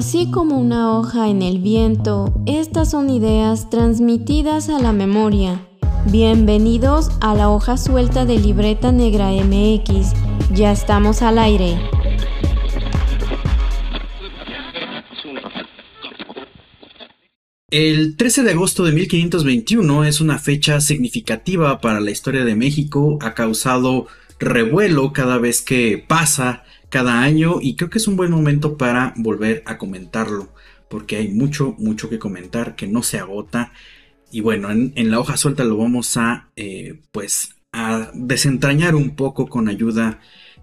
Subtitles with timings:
[0.00, 5.60] Así como una hoja en el viento, estas son ideas transmitidas a la memoria.
[6.06, 10.14] Bienvenidos a la hoja suelta de Libreta Negra MX.
[10.54, 11.78] Ya estamos al aire.
[17.70, 23.18] El 13 de agosto de 1521 es una fecha significativa para la historia de México,
[23.20, 24.06] ha causado
[24.38, 29.14] revuelo cada vez que pasa cada año y creo que es un buen momento para
[29.16, 30.52] volver a comentarlo,
[30.88, 33.72] porque hay mucho, mucho que comentar que no se agota.
[34.30, 39.48] Y bueno, en, la hoja suelta lo vamos a, eh, pues, a desentrañar un poco
[39.48, 40.20] con ayuda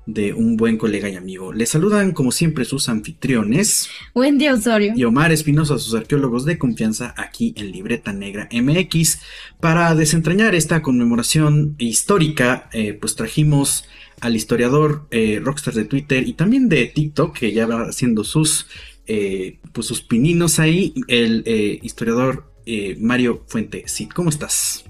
[0.08, 1.54] de un buen colega y amigo.
[1.54, 3.90] Les saludan como siempre sus anfitriones.
[4.16, 4.94] Wendy Osorio.
[4.96, 9.20] Y Omar Espinosa, sus arqueólogos de confianza aquí en Libreta Negra MX.
[9.60, 13.86] Para desentrañar esta conmemoración histórica, eh, pues trajimos
[14.22, 18.68] al historiador eh, rockstar de Twitter y también de TikTok, que ya va haciendo sus,
[19.06, 22.54] eh, pues sus pininos ahí, el eh, historiador
[23.00, 23.84] Mario Fuente.
[23.88, 24.84] Sí, ¿cómo estás?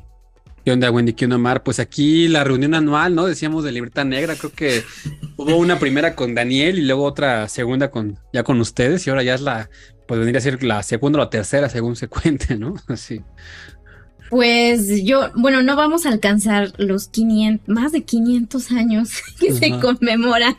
[0.65, 1.13] ¿Qué onda, Wendy?
[1.13, 1.63] ¿Qué onda, Mar?
[1.63, 3.25] Pues aquí la reunión anual, ¿no?
[3.25, 4.83] Decíamos de Libertad Negra, creo que
[5.37, 9.23] hubo una primera con Daniel y luego otra segunda con ya con ustedes y ahora
[9.23, 9.69] ya es la,
[10.07, 12.75] pues vendría a ser la segunda o la tercera según se cuente, ¿no?
[12.87, 13.21] Así.
[14.29, 19.79] Pues yo, bueno, no vamos a alcanzar los 500, más de 500 años que se
[19.79, 20.55] conmemora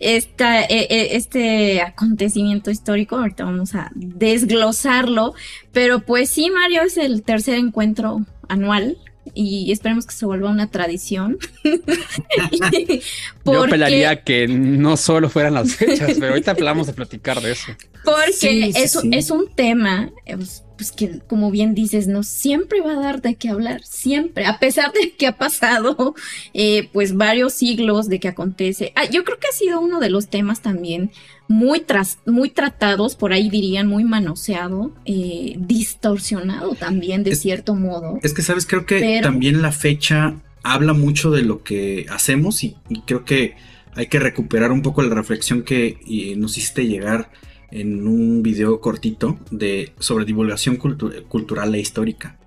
[0.00, 3.16] esta, e, e, este acontecimiento histórico.
[3.16, 5.34] Ahorita vamos a desglosarlo,
[5.72, 8.98] pero pues sí, Mario es el tercer encuentro anual
[9.34, 11.38] y esperemos que se vuelva una tradición.
[13.44, 17.72] Yo apelaría que no solo fueran las fechas, pero ahorita vamos a platicar de eso.
[18.04, 23.00] Porque eso es un tema pues, pues que como bien dices, no siempre va a
[23.00, 26.14] dar de qué hablar, siempre, a pesar de que ha pasado
[26.54, 28.92] eh, pues varios siglos de que acontece.
[28.94, 31.10] Ah, yo creo que ha sido uno de los temas también
[31.50, 31.84] muy,
[32.26, 38.20] muy tratados, por ahí dirían, muy manoseado, eh, distorsionado también de cierto modo.
[38.22, 42.76] Es que, sabes, creo que también la fecha habla mucho de lo que hacemos y,
[43.04, 43.56] creo que
[43.96, 47.32] hay que recuperar un poco la reflexión que eh, nos hiciste llegar
[47.72, 52.38] en un video cortito de, sobre divulgación cultural e histórica.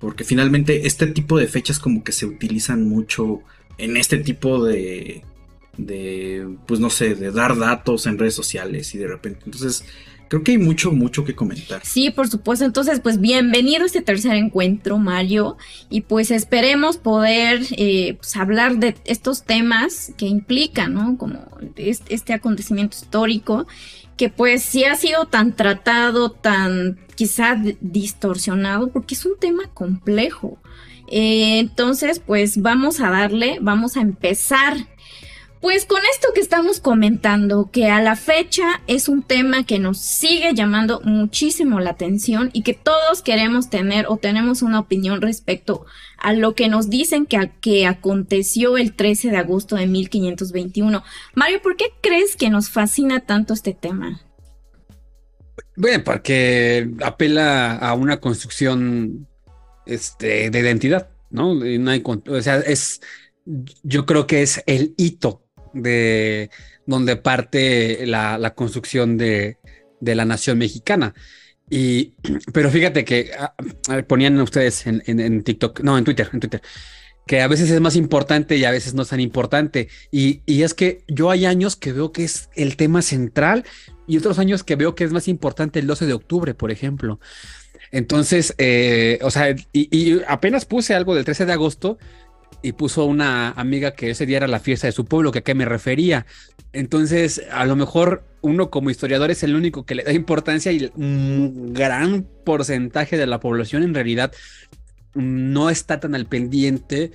[0.00, 3.40] Porque finalmente este tipo de fechas como que se utilizan mucho
[3.76, 5.24] en este tipo de,
[5.76, 9.40] de, pues no sé, de dar datos en redes sociales y de repente.
[9.44, 9.84] Entonces,
[10.28, 11.80] creo que hay mucho, mucho que comentar.
[11.84, 12.64] Sí, por supuesto.
[12.64, 15.56] Entonces, pues bienvenido a este tercer encuentro, Mario.
[15.90, 21.16] Y pues esperemos poder eh, pues, hablar de estos temas que implican, ¿no?
[21.16, 21.38] Como
[21.76, 23.66] este acontecimiento histórico
[24.16, 30.58] que pues sí ha sido tan tratado, tan quizá distorsionado, porque es un tema complejo.
[31.08, 34.76] Eh, entonces, pues vamos a darle, vamos a empezar
[35.62, 39.98] pues con esto que estamos comentando, que a la fecha es un tema que nos
[39.98, 45.86] sigue llamando muchísimo la atención y que todos queremos tener o tenemos una opinión respecto
[46.18, 51.04] a lo que nos dicen que, que aconteció el 13 de agosto de 1521.
[51.36, 54.20] Mario, ¿por qué crees que nos fascina tanto este tema?
[55.76, 59.28] Bueno, porque apela a una construcción
[59.86, 61.52] este, de identidad, ¿no?
[61.52, 63.00] o sea, es,
[63.84, 66.50] yo creo que es el hito de
[66.86, 69.58] donde parte la, construcción de,
[70.00, 71.14] la nación mexicana.
[71.70, 72.14] Y,
[72.52, 73.54] pero fíjate que ah,
[74.06, 76.62] ponían ustedes en, TikTok, no, en Twitter, en Twitter,
[77.26, 79.88] que a veces es más importante y a veces no es tan importante.
[80.10, 83.64] Y, es que yo hay años que veo que es el tema central
[84.06, 87.20] y otros años que veo que es más importante el 12 de octubre, por ejemplo.
[87.90, 91.98] Entonces, eh, o sea, y, y, apenas puse algo del 13 de agosto
[92.62, 95.42] y puso una amiga que ese día era la fiesta de su pueblo, que a
[95.42, 96.26] qué me refería.
[96.72, 100.90] Entonces, a lo mejor uno como historiador es el único que le da importancia y
[100.94, 104.32] un gran porcentaje de la población en realidad
[105.14, 107.12] no está tan al pendiente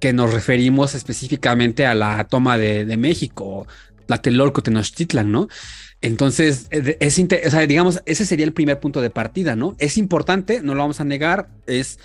[0.00, 3.66] que nos referimos específicamente a la toma de, de México,
[4.06, 5.48] la Telorco Tenochtitlan, ¿no?
[6.00, 9.74] Entonces, es, o digamos, ese sería el primer punto de partida, ¿no?
[9.78, 11.98] Es importante, no lo vamos a negar, es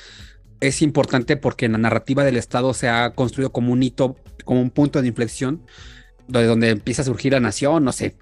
[0.67, 4.15] es importante porque la narrativa del Estado se ha construido como un hito,
[4.45, 5.61] como un punto de inflexión,
[6.27, 8.15] donde, donde empieza a surgir la nación, no sé.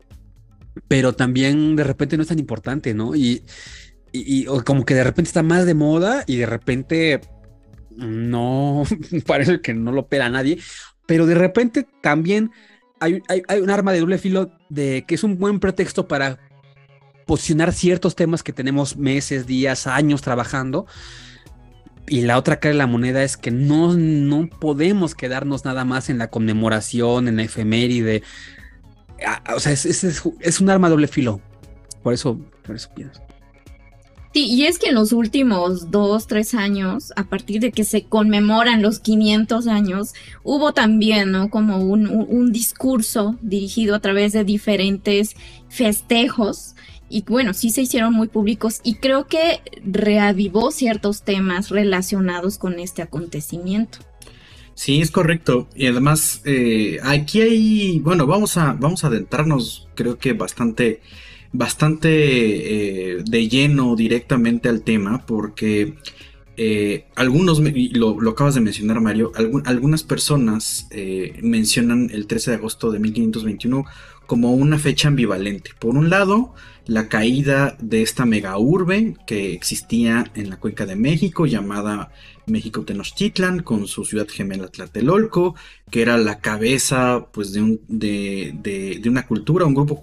[0.87, 3.15] Pero también de repente no es tan importante, ¿no?
[3.15, 3.43] Y,
[4.11, 7.21] y, como que de repente está más de moda y de repente
[7.91, 8.83] no
[9.27, 10.57] parece que no lo pela nadie,
[11.05, 12.51] pero de repente también
[12.99, 16.39] hay, hay, hay, un arma de doble filo de que es un buen pretexto para
[17.27, 20.87] posicionar ciertos temas que tenemos meses, días, años trabajando
[22.07, 26.09] y la otra cara de la moneda es que no, no podemos quedarnos nada más
[26.09, 28.23] en la conmemoración, en la efeméride.
[29.25, 31.41] Ah, o sea, es, es, un arma doble filo.
[32.03, 33.21] Por eso, por eso pienso.
[34.33, 38.05] Sí, y es que en los últimos dos, tres años, a partir de que se
[38.05, 40.13] conmemoran los 500 años,
[40.43, 41.49] hubo también, ¿no?
[41.49, 45.35] Como un, un discurso dirigido a través de diferentes
[45.67, 46.75] festejos
[47.11, 52.79] y bueno, sí se hicieron muy públicos y creo que reavivó ciertos temas relacionados con
[52.79, 53.99] este acontecimiento.
[54.73, 55.67] Sí, es correcto.
[55.75, 61.01] Y además, eh, aquí hay, bueno, vamos a, vamos a adentrarnos, creo que bastante,
[61.51, 65.97] bastante eh, de lleno directamente al tema, porque
[66.57, 69.31] eh, algunos, lo, lo, acabas de mencionar Mario,
[69.65, 70.87] algunas personas
[71.41, 73.85] mencionan el 13 de agosto de 1521
[74.25, 75.71] como una fecha ambivalente.
[75.77, 76.55] Por un lado,
[76.91, 82.11] la caída de esta mega urbe que existía en la cuenca de México llamada
[82.47, 85.55] México Tenochtitlan con su ciudad gemela Tlatelolco,
[85.89, 90.01] que era la cabeza pues de, un, de, una cultura, un grupo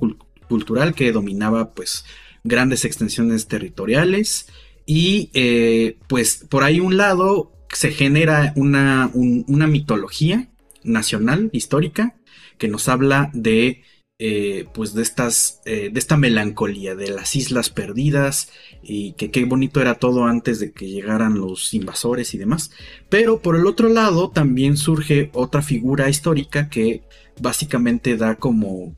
[0.48, 2.06] cultural que dominaba pues
[2.42, 4.48] grandes extensiones territoriales.
[4.86, 10.48] Y eh, pues por ahí un lado se genera una, una mitología
[10.84, 12.14] nacional histórica
[12.56, 13.82] que nos habla de
[14.20, 18.50] eh, pues de estas eh, de esta melancolía de las islas perdidas
[18.82, 22.72] y que qué bonito era todo antes de que llegaran los invasores y demás
[23.08, 27.04] pero por el otro lado también surge otra figura histórica que
[27.40, 28.96] básicamente da como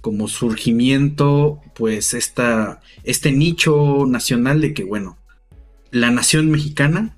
[0.00, 5.18] como surgimiento pues esta, este nicho nacional de que bueno
[5.90, 7.16] la nación mexicana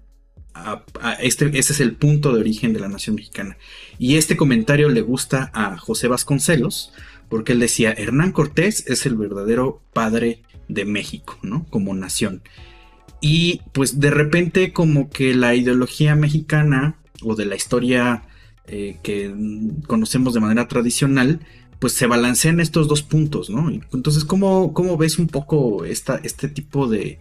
[1.21, 3.57] este, ese es el punto de origen de la nación mexicana.
[3.99, 6.93] Y este comentario le gusta a José Vasconcelos,
[7.33, 11.65] porque él decía, Hernán Cortés es el verdadero padre de México, ¿no?
[11.71, 12.43] Como nación.
[13.23, 18.25] Y pues de repente como que la ideología mexicana o de la historia
[18.67, 19.35] eh, que
[19.87, 21.41] conocemos de manera tradicional,
[21.79, 23.71] pues se balancean estos dos puntos, ¿no?
[23.71, 27.19] Entonces, ¿cómo, cómo ves un poco esta, este tipo de,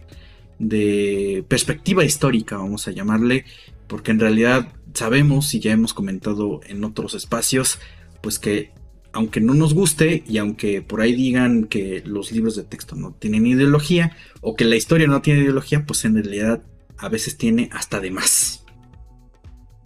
[0.58, 3.46] de perspectiva histórica, vamos a llamarle?
[3.86, 7.78] Porque en realidad sabemos y ya hemos comentado en otros espacios,
[8.20, 8.72] pues que
[9.12, 13.12] aunque no nos guste y aunque por ahí digan que los libros de texto no
[13.12, 16.62] tienen ideología o que la historia no tiene ideología, pues en realidad
[16.98, 18.64] a veces tiene hasta de más.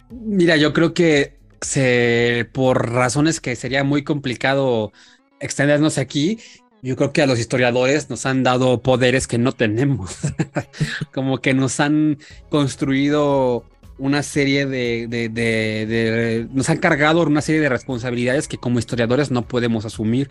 [0.09, 4.93] Mira, yo creo que se, por razones que sería muy complicado
[5.39, 6.39] extendernos aquí,
[6.81, 10.17] yo creo que a los historiadores nos han dado poderes que no tenemos,
[11.13, 12.19] como que nos han
[12.49, 13.65] construido
[13.97, 19.85] una serie de, Nos han cargado una serie de responsabilidades que como historiadores no podemos
[19.85, 20.29] asumir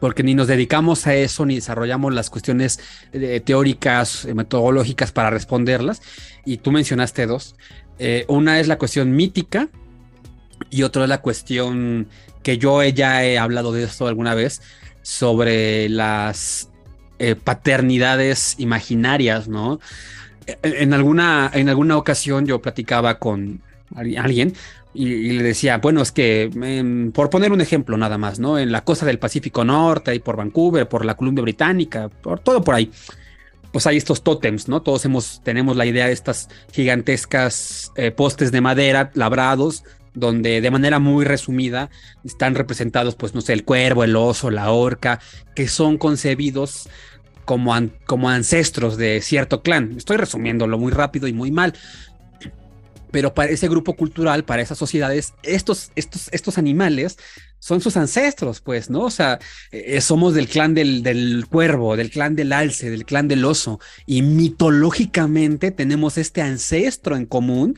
[0.00, 2.80] porque ni nos dedicamos a eso, ni desarrollamos las cuestiones
[3.12, 6.00] eh, teóricas, eh, metodológicas para responderlas.
[6.46, 7.54] Y tú mencionaste dos.
[7.98, 9.68] Eh, una es la cuestión mítica
[10.70, 12.08] y otra es la cuestión
[12.42, 14.62] que yo ya he hablado de esto alguna vez,
[15.02, 16.68] sobre las
[17.44, 19.78] paternidades imaginarias, ¿no?
[20.62, 23.60] En alguna, en alguna ocasión yo platicaba con
[23.94, 24.54] alguien
[24.92, 28.58] y, le decía, bueno, es que em, por poner un ejemplo nada más, ¿no?
[28.58, 32.62] En la costa del Pacífico Norte, y por Vancouver, por la Columbia Británica, por todo
[32.62, 32.90] por ahí.
[33.72, 34.82] Pues hay estos tótems, ¿no?
[34.82, 40.70] Todos hemos, tenemos la idea de estas gigantescas eh, postes de madera labrados, donde de
[40.72, 41.88] manera muy resumida
[42.24, 45.20] están representados, pues, no sé, el cuervo, el oso, la orca,
[45.54, 46.88] que son concebidos
[47.50, 47.74] como,
[48.06, 49.94] como ancestros de cierto clan.
[49.96, 51.74] Estoy resumiéndolo muy rápido y muy mal.
[53.10, 57.18] Pero para ese grupo cultural, para esas sociedades, estos, estos, estos animales
[57.58, 59.00] son sus ancestros, pues, ¿no?
[59.00, 59.40] O sea,
[59.72, 63.80] eh, somos del clan del, del, cuervo, del clan del alce, del clan del oso,
[64.06, 67.76] y mitológicamente tenemos este ancestro en común,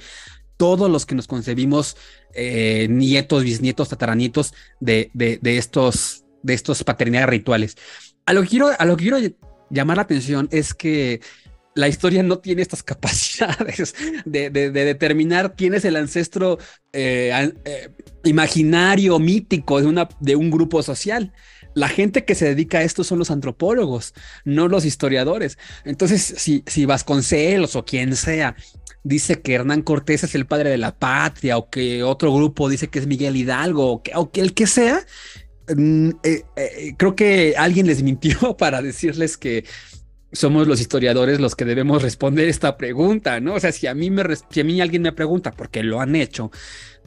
[0.59, 1.97] todos los que nos concebimos
[2.35, 7.79] eh, nietos, bisnietos, tataranietos de, de, de, estos, de estos paternidades rituales.
[8.27, 9.19] A lo que quiero, a lo que quiero
[9.73, 11.21] llamar la atención es que
[11.75, 16.59] la historia no tiene estas capacidades de, determinar quién es el ancestro
[16.93, 17.91] eh, eh,
[18.25, 21.33] imaginario, mítico de, una, de un grupo social.
[21.75, 24.13] La gente que se dedica a esto son los antropólogos,
[24.45, 25.57] no los historiadores.
[25.85, 28.55] Entonces, si, si Vasconcelos o quien sea
[29.05, 32.89] dice que Hernán Cortés es el padre de la patria o que otro grupo dice
[32.89, 35.05] que es Miguel Hidalgo o que, o que el que sea,
[35.69, 39.65] eh, eh, creo que alguien les mintió para decirles que
[40.33, 43.55] somos los historiadores los que debemos responder esta pregunta, ¿no?
[43.55, 46.17] O sea, si a mí me si a mí alguien me pregunta, porque lo han
[46.17, 46.51] hecho,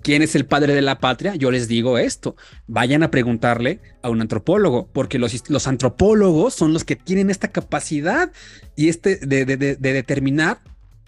[0.04, 2.36] quién es el padre de la patria, yo les digo esto,
[2.68, 8.32] vayan a preguntarle a un antropólogo, porque los, antropólogos son los que tienen esta capacidad
[8.76, 9.46] y este de
[9.78, 10.60] determinar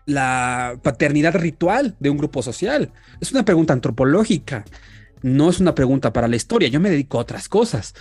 [0.08, 2.92] la paternidad ritual de un grupo social.
[3.22, 4.66] Es una pregunta antropológica
[5.22, 7.94] no es una pregunta para la historia, yo me dedico a otras cosas.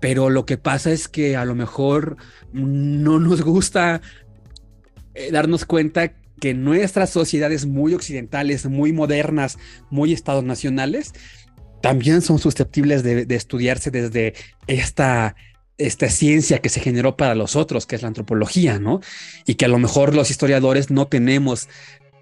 [0.00, 2.16] pero lo que pasa es que a lo mejor
[2.52, 4.00] no nos gusta
[5.14, 9.58] eh, darnos cuenta que nuestras sociedades muy occidentales, muy modernas,
[9.90, 11.12] muy estados nacionales,
[11.80, 14.34] también son susceptibles de, estudiarse desde
[14.66, 15.36] esta,
[15.78, 19.00] esta ciencia que se generó para los otros, que es la antropología, ¿no?
[19.46, 21.68] Y que a lo mejor los historiadores no tenemos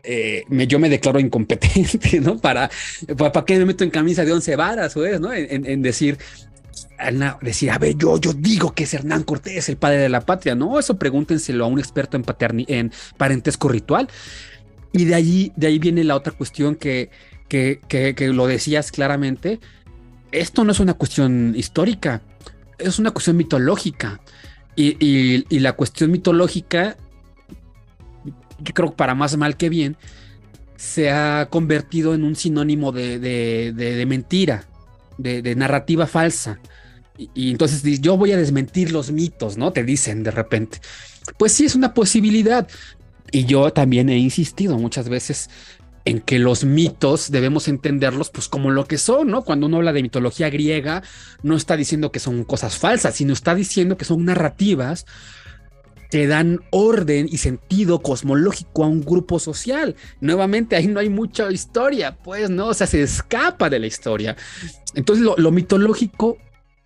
[0.03, 2.39] eh, yo me declaro incompetente, ¿no?
[2.39, 2.71] Para,
[3.17, 5.33] ¿para qué me meto en camisa de once varas, pues, ¿no?
[5.33, 6.19] en, decir,
[7.43, 10.55] decir, a ver, yo, yo digo que es Hernán Cortés, el padre de la patria.
[10.55, 12.25] No, eso pregúntenselo a un experto en,
[12.69, 14.09] en parentesco ritual.
[14.93, 17.11] Y de ahí, de ahí viene la otra cuestión que,
[17.49, 19.61] que, que, lo decías claramente.
[20.33, 22.23] Esto no es una cuestión histórica,
[22.79, 24.21] es una cuestión mitológica.
[24.77, 26.97] Y, y, la cuestión mitológica,
[28.63, 29.97] yo creo para más mal que bien,
[30.77, 34.65] se ha convertido en un sinónimo de, de, de mentira,
[35.19, 36.59] de, narrativa falsa.
[37.35, 39.73] Y, entonces yo voy a desmentir los mitos, ¿no?
[39.73, 40.81] Te dicen de repente.
[41.39, 42.67] Pues sí, es una posibilidad.
[43.31, 45.51] Y yo también he insistido muchas veces
[46.07, 49.43] en que los mitos debemos entenderlos pues como lo que son, ¿no?
[49.43, 51.03] Cuando uno habla de mitología griega,
[51.43, 55.05] no está diciendo que son cosas falsas, sino está diciendo que son narrativas
[56.11, 59.95] que dan orden y sentido cosmológico a un grupo social.
[60.21, 62.67] Nuevamente, ahí no hay mucha historia, pues, ¿no?
[62.67, 64.37] O sea, se escapa de la historia.
[64.95, 66.39] Entonces, lo, mitológico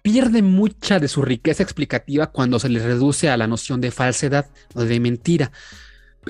[0.03, 4.51] pierde mucha de su riqueza explicativa cuando se le reduce a la noción de falsedad
[4.75, 5.51] o de mentira.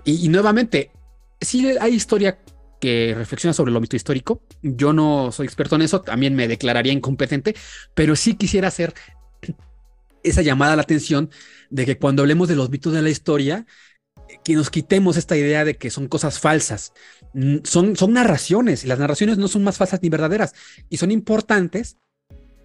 [0.05, 0.93] Y, nuevamente,
[1.41, 2.39] sí hay historia
[2.81, 4.43] que reflexiona sobre lo mito histórico.
[4.63, 7.57] Yo no soy experto en eso, también me declararía incompetente,
[7.95, 8.95] pero sí quisiera hacer
[10.25, 11.31] esa llamada a la atención
[11.71, 13.66] de que cuando hablemos de los mitos de la historia,
[14.43, 16.93] que nos quitemos esta idea de que son cosas falsas.
[17.64, 20.54] Son, son narraciones y las narraciones no son más falsas ni verdaderas
[20.88, 21.99] y son importantes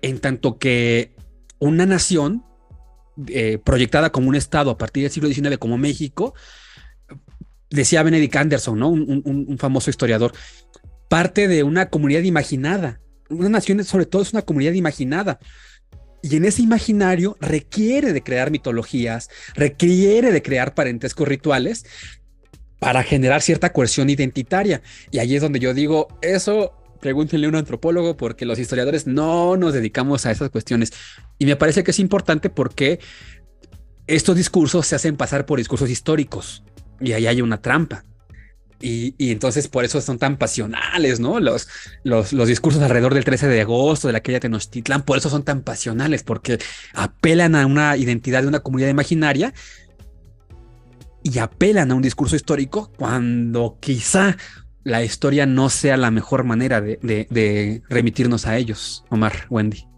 [0.02, 1.16] en tanto que
[1.60, 2.46] una nación
[3.28, 6.34] eh, proyectada como un estado a partir del siglo XIX como México,
[7.70, 8.90] decía Benedict Anderson, ¿no?
[8.90, 10.32] un, un famoso historiador,
[11.10, 13.02] parte de una comunidad imaginada.
[13.30, 15.40] Una nación sobre todo es una comunidad imaginada.
[16.22, 21.86] Y en ese imaginario requiere de crear mitologías, requiere de crear parentescos rituales
[22.80, 24.82] para generar cierta coerción identitaria.
[25.12, 29.58] Y ahí es donde yo digo, eso pregúntenle a un antropólogo porque los historiadores no
[29.58, 30.92] nos dedicamos a esas cuestiones.
[31.38, 33.00] Y me parece que es importante porque
[34.08, 36.64] estos discursos se hacen pasar por discursos históricos
[37.00, 38.04] y ahí hay una trampa.
[38.82, 41.40] Y, entonces por eso son tan pasionales, ¿no?
[41.40, 41.68] Los,
[42.04, 45.44] los, los, discursos alrededor del 13 de agosto, de la aquella Tenochtitlán, por eso son
[45.44, 46.60] tan pasionales, porque
[46.94, 49.54] apelan a una identidad de una comunidad imaginaria
[51.24, 54.38] y apelan a un discurso histórico cuando quizá
[54.84, 59.89] la historia no sea la mejor manera de, de remitirnos a ellos, Omar, Wendy.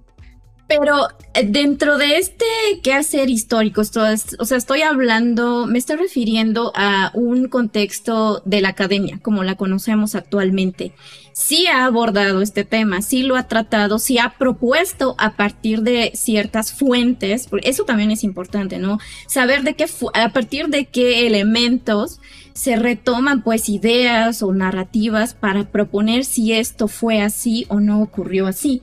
[0.71, 2.45] Pero eh, dentro de este
[2.81, 4.05] quehacer histórico, esto
[4.39, 9.55] o sea, estoy hablando, me estoy refiriendo a un contexto de la academia, como la
[9.55, 10.93] conocemos actualmente.
[11.33, 16.13] Sí ha abordado este tema, sí lo ha tratado, sí ha propuesto a partir de
[16.15, 18.97] ciertas fuentes, porque eso también es importante, ¿no?
[19.27, 22.21] Saber de qué, a partir de qué elementos
[22.53, 28.47] se retoman pues ideas o narrativas para proponer si esto fue así o no ocurrió
[28.47, 28.81] así.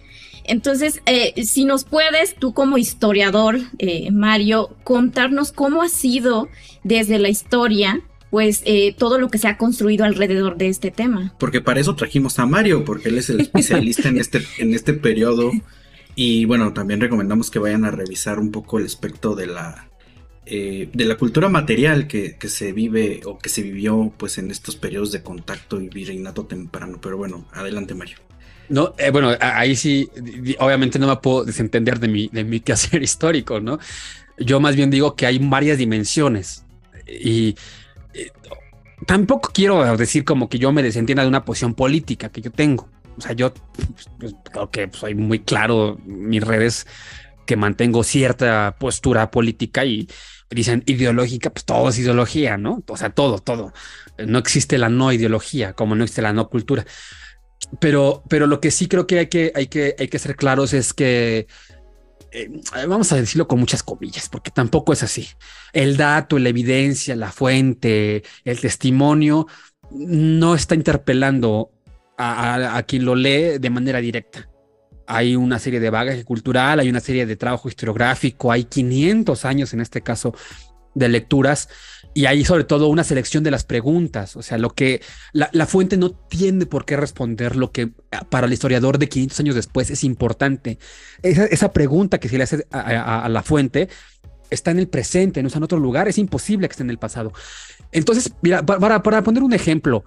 [0.48, 6.48] Entonces, eh, si nos puedes, tú como historiador, eh, Mario, contarnos cómo ha sido
[6.82, 11.34] desde la historia pues eh, todo lo que se ha construido alrededor de este tema.
[11.38, 14.92] Porque para eso trajimos a Mario, porque él es el especialista en este, en este
[14.92, 15.50] periodo.
[16.14, 19.88] Y bueno, también recomendamos que vayan a revisar un poco el aspecto de la,
[20.44, 24.76] de la cultura material que, que, se vive o que se vivió pues en estos
[24.76, 26.98] periodos de contacto y virreinato temprano.
[27.00, 28.18] Pero bueno, adelante Mario.
[28.68, 30.10] No, eh, bueno, ahí sí,
[30.58, 33.78] obviamente no me puedo desentender de mi, de mi quehacer histórico, ¿no?
[34.38, 36.64] Yo más bien digo que hay varias dimensiones
[37.06, 37.56] y,
[39.06, 42.88] tampoco quiero decir como que yo me desentienda de una posición política que yo tengo.
[43.16, 43.52] O sea, yo
[44.18, 46.86] pues, creo que soy muy claro mis redes
[47.46, 50.08] que mantengo cierta postura política y
[50.50, 52.82] dicen ideológica, pues todo es ideología, ¿no?
[52.86, 53.72] O sea, todo, todo.
[54.18, 56.84] No existe la no ideología, como no existe la no cultura.
[57.80, 60.72] Pero, pero lo que sí creo que hay que, hay que, hay que ser claros
[60.72, 61.46] es que
[62.30, 62.50] eh,
[62.86, 65.28] vamos a decirlo con muchas comillas, porque tampoco es así.
[65.72, 69.46] El dato, la evidencia, la fuente, el testimonio
[69.90, 71.70] no está interpelando
[72.18, 74.48] a, quien lo lee de manera directa.
[75.06, 79.72] Hay una serie de bagaje cultural, hay una serie de trabajo historiográfico, hay 500 años
[79.72, 80.34] en este caso
[80.94, 81.68] de lecturas
[82.18, 85.96] y hay sobre todo una selección de las preguntas, o sea, lo que la, fuente
[85.96, 87.92] no tiene por qué responder lo que
[88.28, 90.80] para el historiador de 500 años después es importante.
[91.22, 93.88] Esa, pregunta que se le hace a, la fuente
[94.50, 96.98] está en el presente, no está en otro lugar, es imposible que esté en el
[96.98, 97.32] pasado.
[97.92, 100.02] Entonces, mira, para, para poner un ejemplo,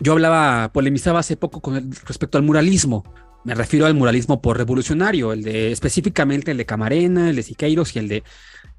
[0.00, 3.04] yo hablaba, polemizaba hace poco con respecto al muralismo.
[3.44, 7.94] Me refiero al muralismo por revolucionario, el de específicamente el de Camarena, el de Siqueiros
[7.94, 8.24] y el de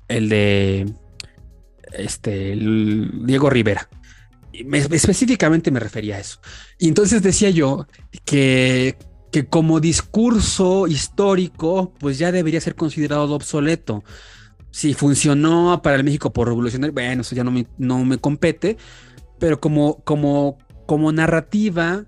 [0.09, 0.93] el de
[1.93, 3.89] este, Diego Rivera.
[4.91, 6.39] específicamente me refería a eso.
[6.77, 7.87] Y entonces decía yo
[8.25, 8.97] que,
[9.31, 14.03] que como discurso histórico, pues ya debería ser considerado obsoleto.
[14.71, 18.77] Si funcionó para el México por revolucionario, bueno, eso ya no me, no me compete,
[19.39, 20.57] pero como, como,
[20.87, 22.05] como narrativa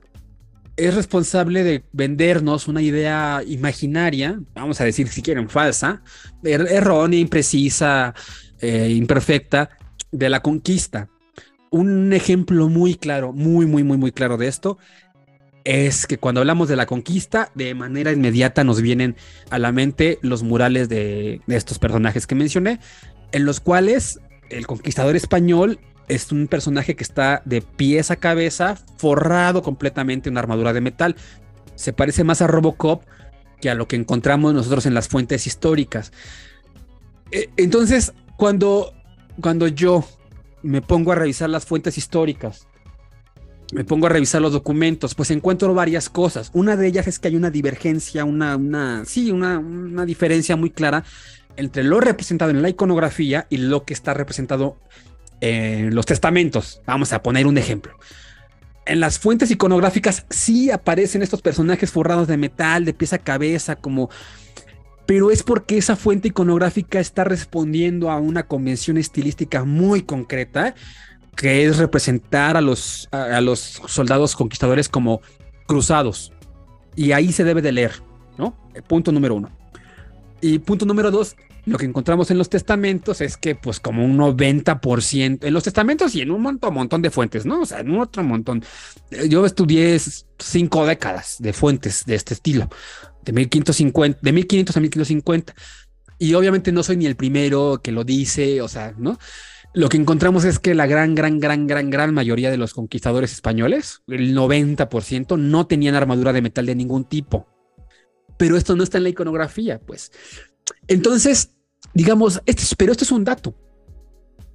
[0.77, 6.01] es responsable de vendernos una idea imaginaria, vamos a decir si quieren falsa,
[6.44, 8.13] er, errónea, imprecisa,
[8.62, 9.69] eh, imperfecta
[10.12, 11.09] de la conquista.
[11.69, 14.77] Un ejemplo muy claro, muy, muy, muy, muy claro de esto
[15.65, 19.15] es que cuando hablamos de la conquista, de manera inmediata nos vienen
[19.50, 22.79] a la mente los murales de, de estos personajes que mencioné,
[23.31, 24.19] en los cuales
[24.51, 30.33] el conquistador español es un personaje que está de pies a cabeza, forrado completamente en
[30.33, 31.15] una armadura de metal.
[31.75, 33.03] Se parece más a Robocop
[33.59, 36.12] que a lo que encontramos nosotros en las fuentes históricas.
[37.31, 38.94] E, entonces, cuando,
[39.42, 40.04] cuando yo
[40.63, 42.68] me pongo a revisar las fuentes históricas,
[43.74, 46.51] me pongo a revisar los documentos, pues encuentro varias cosas.
[46.54, 50.70] Una de ellas es que hay una divergencia, una, una, sí, una, una diferencia muy
[50.70, 51.04] clara
[51.58, 54.77] entre lo representado en la iconografía y lo que está representado
[55.42, 56.82] en los testamentos.
[56.86, 57.98] Vamos a poner un ejemplo.
[58.86, 63.75] En las fuentes iconográficas sí aparecen estos personajes forrados de metal, de pieza a cabeza,
[63.75, 64.10] como
[65.05, 70.75] pero es porque esa fuente iconográfica está respondiendo a una convención estilística muy concreta,
[71.35, 75.21] que es representar a los, a, los soldados conquistadores como
[75.67, 76.31] cruzados.
[76.95, 77.91] Y ahí se debe de leer,
[78.38, 78.55] ¿no?
[78.88, 79.50] Punto número uno.
[80.41, 81.35] Y punto número dos,
[81.65, 86.15] lo que encontramos en los testamentos es que pues como un 90% en los testamentos
[86.15, 87.62] y en un montón, montón de fuentes, ¿no?
[87.62, 88.63] O sea, en otro montón.
[89.27, 89.99] Yo estudié
[90.39, 92.69] cinco décadas de fuentes de este estilo
[93.25, 95.55] de 1550, de 1500 a 1550.
[96.17, 99.17] Y obviamente no soy ni el primero que lo dice, o sea, ¿no?
[99.73, 103.33] Lo que encontramos es que la gran, gran, gran, gran, gran mayoría de los conquistadores
[103.33, 107.49] españoles, el 90%, no tenían armadura de metal de ningún tipo.
[108.38, 110.13] Pero esto no está en la iconografía, pues.
[110.88, 111.51] Entonces,
[111.93, 113.53] digamos, este, pero esto es un dato.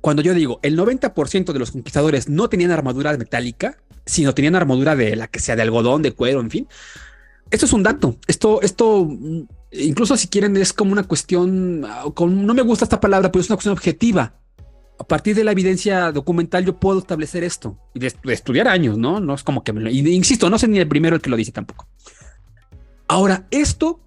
[0.01, 4.97] Cuando yo digo el 90% de los conquistadores no tenían armadura metálica, sino tenían armadura
[4.97, 6.69] de la que sea de algodón, de cuero, en fin,
[7.51, 8.17] esto es un dato.
[8.27, 9.09] Esto, esto,
[9.73, 13.57] incluso si quieren, es como una cuestión, no me gusta esta palabra, pero es una
[13.57, 14.35] cuestión objetiva.
[14.99, 19.19] A partir de la evidencia documental, yo puedo establecer esto y de, estudiar años, no?
[19.19, 21.37] No es como que me lo, insisto, no sé ni el primero el que lo
[21.37, 21.89] dice tampoco.
[23.09, 23.99] Ahora, esto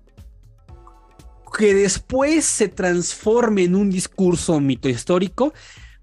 [1.58, 5.54] que después se transforme en un discurso mito histórico,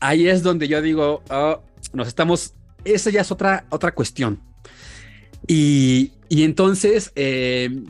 [0.00, 4.40] ahí es donde yo digo, oh, nos estamos, esa ya es otra, otra cuestión.
[5.52, 7.82] Y, entonces, eh,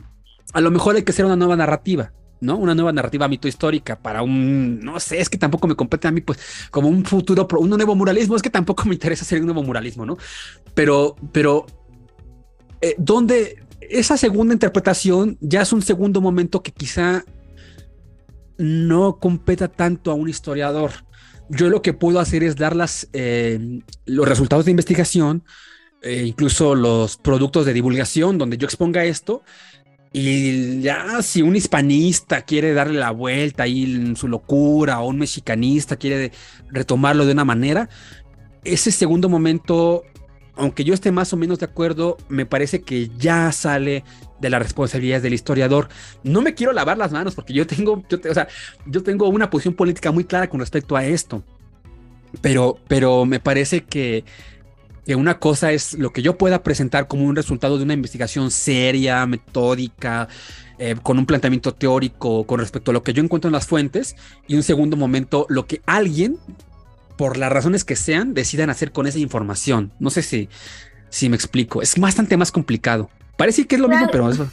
[0.51, 2.57] a lo mejor hay que hacer una nueva narrativa, ¿no?
[2.57, 6.11] Una nueva narrativa mito histórica para un, no sé, es que tampoco me compete a
[6.11, 6.39] mí, pues,
[6.71, 10.07] como un futuro, un nuevo muralismo, es que tampoco me interesa hacer un nuevo muralismo,
[10.07, 10.17] ¿no?
[10.73, 11.67] Pero, pero,
[12.81, 17.23] eh, donde esa segunda interpretación ya es un segundo momento que quizá
[18.57, 20.93] no competa tanto a un historiador.
[21.47, 25.43] Yo lo que puedo hacer es dar las, eh, los resultados de investigación,
[26.01, 29.43] eh, incluso los productos de divulgación donde yo exponga esto.
[30.13, 35.19] Y ya si un hispanista quiere darle la vuelta ahí en su locura o un
[35.19, 36.31] mexicanista quiere
[36.69, 37.87] retomarlo de una manera,
[38.65, 40.03] ese segundo momento,
[40.55, 44.03] aunque yo esté más o menos de acuerdo, me parece que ya sale
[44.41, 45.87] de las responsabilidades del historiador.
[46.23, 48.47] No me quiero lavar las manos porque yo tengo, yo, sea,
[48.85, 51.43] yo tengo una posición política muy clara con respecto a esto.
[52.41, 54.25] Pero, pero me parece que
[55.05, 58.51] que una cosa es lo que yo pueda presentar como un resultado de una investigación
[58.51, 60.27] seria, metódica,
[60.77, 64.15] eh, con un planteamiento teórico con respecto a lo que yo encuentro en las fuentes,
[64.47, 66.37] y un segundo momento, lo que alguien,
[67.17, 69.91] por las razones que sean, decidan hacer con esa información.
[69.99, 70.49] No sé si,
[71.09, 73.09] si me explico, es bastante más complicado.
[73.37, 74.49] Parece que es lo mismo, pero eso.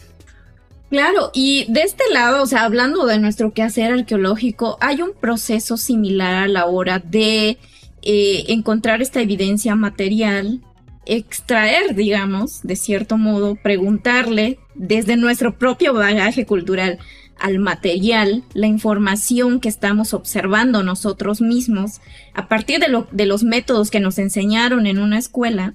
[0.90, 5.76] Claro, y de este lado, o sea, hablando de nuestro quehacer arqueológico, hay un proceso
[5.76, 7.58] similar a la hora de
[8.02, 10.60] eh, encontrar esta evidencia material,
[11.06, 16.98] extraer, digamos, de cierto modo, preguntarle desde nuestro propio bagaje cultural
[17.38, 22.00] al material, la información que estamos observando nosotros mismos,
[22.34, 25.74] a partir de, lo, de los métodos que nos enseñaron en una escuela,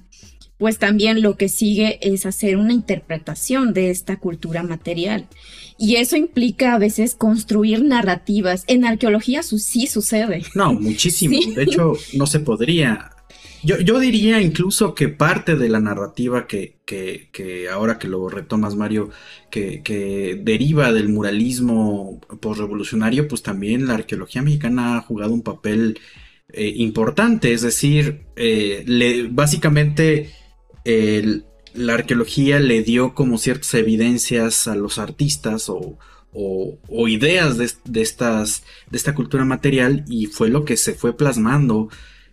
[0.58, 5.26] pues también lo que sigue es hacer una interpretación de esta cultura material.
[5.76, 8.64] Y eso implica a veces construir narrativas.
[8.68, 10.42] En arqueología sí sucede.
[10.54, 11.36] No, muchísimo.
[11.54, 13.10] De hecho, no se podría.
[13.64, 18.28] Yo, yo, diría incluso que parte de la narrativa que, que, que ahora que lo
[18.28, 19.10] retomas, Mario,
[19.50, 25.98] que, que deriva del muralismo postrevolucionario, pues también la arqueología mexicana ha jugado un papel
[26.52, 27.52] eh, importante.
[27.52, 30.30] Es decir, eh, le, básicamente
[30.84, 35.98] la arqueología le dio como ciertas evidencias a los artistas o,
[37.08, 41.88] ideas de, estas, de esta cultura material y fue lo que se fue plasmando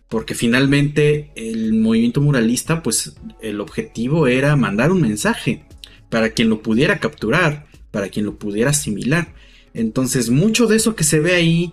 [0.08, 5.64] porque finalmente el movimiento muralista pues el objetivo era mandar un mensaje
[6.10, 9.34] para quien lo pudiera capturar, para quien lo pudiera asimilar.
[9.72, 11.72] Entonces mucho de eso que se ve ahí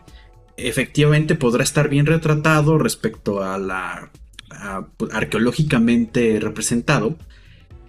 [0.56, 4.12] efectivamente podrá estar bien retratado respecto a la
[4.98, 7.18] pues, arqueológicamente representado,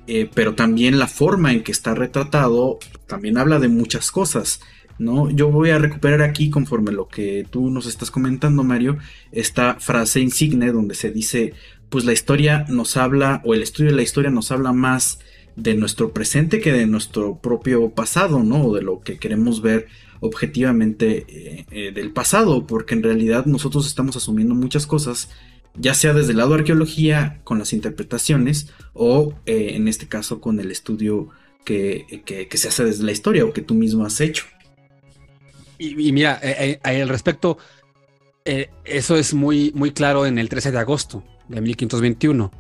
[0.07, 4.61] eh, pero también la forma en que está retratado también habla de muchas cosas.
[4.99, 5.31] ¿no?
[5.31, 8.99] Yo voy a recuperar aquí, conforme lo que tú nos estás comentando, Mario,
[9.33, 11.55] esta frase insigne donde se dice,
[11.89, 15.21] pues la historia nos habla, o el estudio de la historia nos habla más
[15.57, 18.67] de nuestro presente que de nuestro propio pasado, ¿no?
[18.67, 19.89] O de lo que queremos ver
[20.21, 25.31] objetivamente eh, eh, del pasado, porque en realidad nosotros estamos asumiendo muchas cosas
[25.75, 30.41] ya sea desde el lado de arqueología con las interpretaciones o eh, en este caso
[30.41, 31.29] con el estudio
[31.65, 32.07] que,
[32.53, 34.45] se hace desde la historia o que tú mismo has hecho.
[35.79, 37.57] Y, mira, eh, eh, al respecto,
[38.85, 42.51] eso es muy, muy claro en el 13 de agosto de 1521.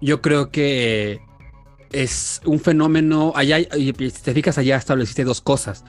[0.00, 1.20] Yo creo que
[1.92, 5.84] es un fenómeno, allá, si te fijas, allá estableciste dos cosas.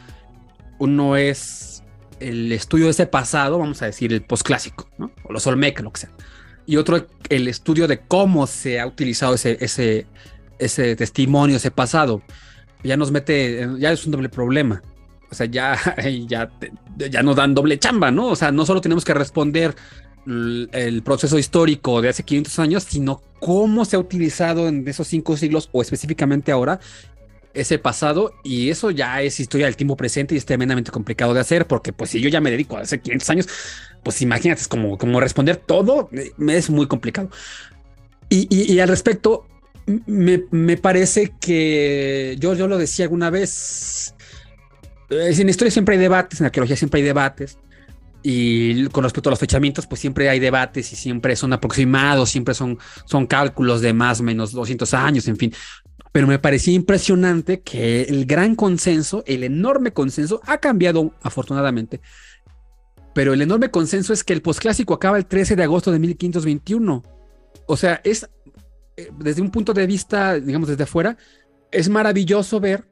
[0.77, 1.83] Uno es
[2.19, 5.11] el estudio de ese pasado, vamos a decir, el posclásico, ¿no?
[5.23, 6.11] O los Olmeca, lo que sea
[6.65, 9.57] y otro el estudio de cómo se ha utilizado ese,
[10.59, 12.21] ese, testimonio, ese pasado.
[12.83, 14.81] Ya nos mete, ya es un doble problema.
[15.31, 15.77] O sea, ya,
[16.27, 16.51] ya,
[16.97, 18.27] ya nos dan doble chamba, ¿no?
[18.27, 19.75] O sea, no solo tenemos que responder
[20.27, 25.37] el proceso histórico de hace 500 años, sino cómo se ha utilizado en esos cinco
[25.37, 26.79] siglos o específicamente ahora
[27.53, 31.39] ese pasado y eso ya es historia del tiempo presente y es tremendamente complicado de
[31.39, 33.47] hacer porque pues si yo ya me dedico a hace 500 años,
[34.05, 37.31] pues imagínate, es como, responder todo, me es muy complicado.
[38.29, 39.47] Y, al respecto,
[40.05, 44.13] me, parece que yo, yo lo decía alguna vez,
[45.09, 47.57] en historia siempre hay debates, en arqueología siempre hay debates,
[48.21, 52.53] y con respecto a los fechamientos, pues siempre hay debates y siempre son aproximados, siempre
[52.53, 55.53] son, son cálculos de más o menos 200 años, en fin.
[56.11, 62.01] Pero me parecía impresionante que el gran consenso, el enorme consenso, ha cambiado afortunadamente
[63.15, 67.01] pero el enorme consenso es que el posclásico acaba el 13 de agosto de 1521.
[67.65, 68.29] O sea, es
[68.97, 71.15] eh, desde un punto de vista, digamos, desde afuera,
[71.71, 72.89] es maravilloso ver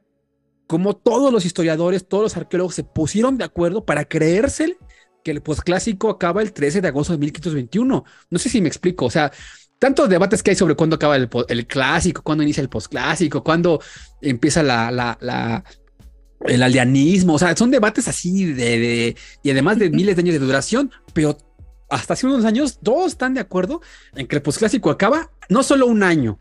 [0.66, 4.78] cómo todos los historiadores, todos los arqueólogos se pusieron de acuerdo para creerse
[5.22, 8.04] que el posclásico acaba el 13 de agosto de 1521.
[8.30, 9.30] No sé si me explico, o sea,
[9.78, 13.78] tantos debates que hay sobre cuándo acaba el, clásico, cuándo inicia el posclásico, cuándo
[14.22, 15.64] empieza la, la
[16.44, 20.38] el aldeanismo, o sea, son debates así de, y además de miles de años de
[20.40, 21.38] duración, pero
[21.88, 23.80] hasta hace unos años todos están de acuerdo
[24.14, 26.38] en que el posclásico acaba no solo un año,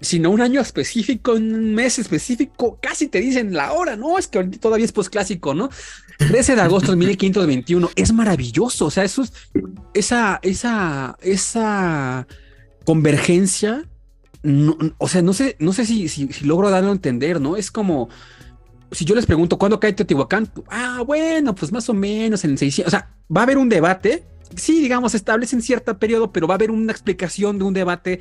[0.00, 4.42] sino un año específico, un mes específico, casi te dicen la hora, no, es que
[4.44, 5.70] todavía es posclásico, ¿no?
[6.18, 9.32] 13 de agosto de 1521, es maravilloso, o sea, eso es,
[9.94, 12.26] esa, esa, esa
[12.84, 13.84] convergencia,
[14.98, 17.56] o sea, no sé, no sé si, si, si logro darlo a entender, ¿no?
[17.56, 18.08] Es como
[18.92, 22.58] si yo les pregunto cuándo cae Teotihuacán, ah, bueno, pues más o menos en el
[22.58, 26.46] 600, o sea, va a haber un debate, sí, digamos, establece en cierto periodo, pero
[26.46, 28.20] va a haber una explicación de un debate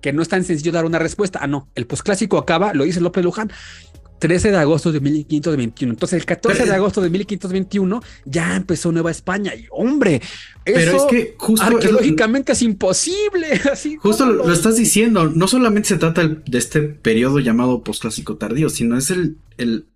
[0.00, 1.40] que no es tan sencillo dar una respuesta.
[1.42, 3.50] Ah, no, el posclásico acaba, lo dice López Luján,
[4.18, 5.92] 13 de agosto de 1521.
[5.92, 9.54] Entonces, el 14 de agosto de 1521 ya empezó Nueva España.
[9.54, 10.22] Y hombre,
[10.64, 13.60] pero es que justo arqueológicamente es, imposible.
[13.72, 15.26] Así justo lo, estás diciendo.
[15.28, 19.86] No solamente se trata de este periodo llamado posclásico tardío, sino es el, el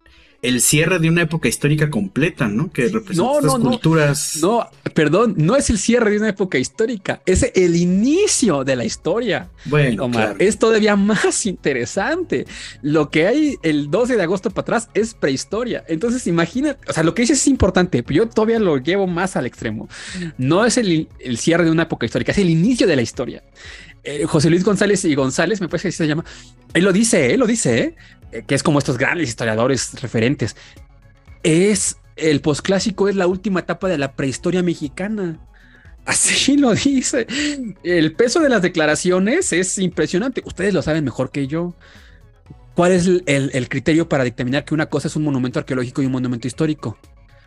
[0.43, 2.71] el cierre de una época histórica completa, ¿no?
[2.73, 4.39] Que representa no, culturas.
[4.41, 8.85] No, perdón, no es el cierre de una época histórica, es el inicio de la
[8.85, 9.51] historia.
[9.67, 12.47] Bueno, Omar, es todavía más interesante.
[12.83, 15.85] Lo que hay el 12 de agosto para atrás es prehistoria.
[15.89, 19.37] Entonces, imagínate, o sea, lo que dices es importante, pero yo todavía lo llevo más
[19.37, 19.89] al extremo.
[20.39, 23.43] No es el, el cierre de una época histórica, es el inicio de la historia.
[24.03, 26.25] Eh, José Luis González y González, me parece que así se llama.
[26.75, 27.97] Él lo dice, él lo dice,
[28.33, 28.45] ¿eh?
[28.47, 30.57] que es como estos grandes historiadores referentes.
[31.43, 35.39] es el posclásico es la última etapa de la prehistoria mexicana.
[36.05, 37.27] Así lo dice.
[37.83, 40.43] El peso de las declaraciones es impresionante.
[40.45, 41.75] Ustedes lo saben mejor que yo.
[42.75, 46.13] ¿Cuál es el, criterio para dictaminar que una cosa es un monumento arqueológico y un
[46.13, 46.97] monumento histórico?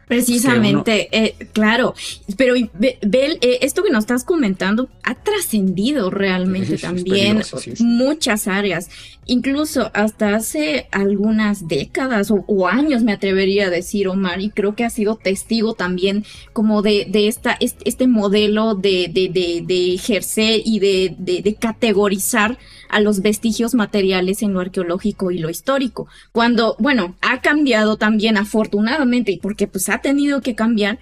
[0.08, 1.94] Precisamente, eh, claro,
[2.38, 7.42] pero Bel, eh, esto que nos estás comentando ha trascendido realmente también
[7.80, 8.90] muchas áreas,
[9.26, 14.84] incluso hasta hace algunas décadas o, años me atrevería a decir, Omar, y creo que
[14.84, 19.30] ha sido testigo también como de, de esta, este, modelo de, de,
[19.66, 22.58] de, ejercer y de categorizar
[22.94, 26.08] a los vestigios materiales en lo arqueológico y lo histórico.
[26.32, 31.00] Cuando, bueno, ha cambiado también afortunadamente, y porque pues ha tenido que cambiar,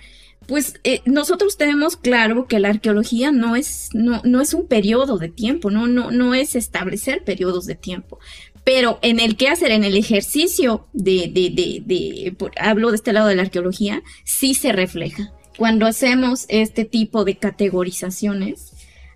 [0.47, 5.17] pues eh, nosotros tenemos claro que la arqueología no es, no, no es un periodo
[5.17, 8.19] de tiempo, no, no, no es establecer periodos de tiempo.
[8.63, 13.13] Pero en el qué hacer, en el ejercicio de, de, de, de hablo de este
[13.13, 15.31] lado de la arqueología, sí se refleja.
[15.57, 18.73] Cuando hacemos este tipo de categorizaciones,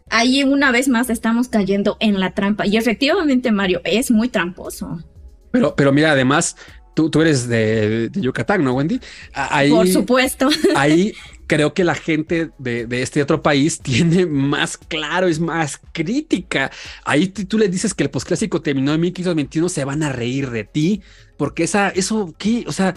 [0.10, 2.66] ahí una vez más estamos cayendo en la trampa.
[2.66, 5.04] Y efectivamente, Mario, es muy tramposo.
[5.52, 6.56] Pero, pero mira, además,
[6.96, 9.00] tú, tú eres de, Yucatán, ¿no, Wendy?
[9.34, 10.50] Ahí, Por supuesto.
[10.76, 11.14] Ahí
[11.48, 16.72] creo que la gente de, este otro país tiene más claro, es más crítica.
[17.04, 20.64] Ahí tú le dices que el posclásico terminó en 1521, se van a reír de
[20.64, 21.02] ti,
[21.38, 22.64] porque esa, eso, ¿qué?
[22.68, 22.96] O sea,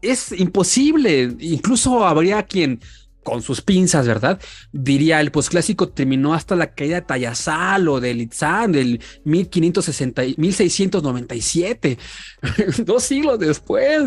[0.00, 1.36] es imposible.
[1.40, 2.80] Incluso habría quien
[3.26, 4.40] con sus pinzas, ¿verdad?
[4.70, 11.98] Diría, el posclásico terminó hasta la caída de Tayasal o de Litzán del 1560, 1697,
[12.84, 14.04] dos siglos después,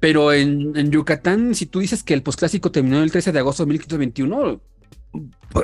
[0.00, 3.68] Pero en, Yucatán, si tú dices que el posclásico terminó el 13 de agosto de
[3.68, 4.60] 1521,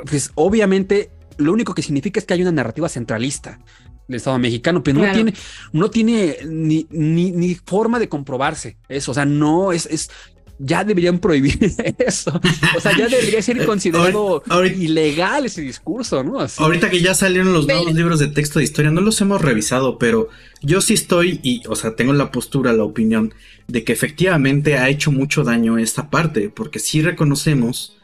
[0.09, 3.59] pues obviamente lo único que significa es que hay una narrativa centralista
[4.07, 5.35] del Estado mexicano, pero no tiene,
[5.73, 9.11] no tiene ni, ni, ni, forma de comprobarse eso.
[9.11, 10.11] O sea, no es, es
[10.59, 11.59] ya deberían prohibir
[11.99, 12.41] eso.
[12.77, 14.43] O sea, ya debería ser considerado
[14.77, 16.39] ilegal ese discurso, ¿no?
[16.59, 19.99] Ahorita que ya salieron los nuevos libros de texto de historia, no los hemos revisado,
[19.99, 20.29] pero
[20.63, 23.35] yo sí estoy, y, o sea, tengo la postura, la opinión,
[23.67, 27.97] de que efectivamente ha hecho mucho daño esta parte, porque sí reconocemos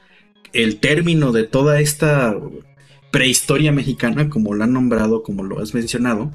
[0.53, 2.37] el término de toda esta
[3.11, 6.33] prehistoria mexicana, como lo han nombrado, como lo has mencionado,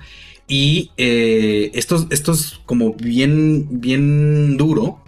[0.47, 5.01] y eh, esto, esto es como bien, bien duro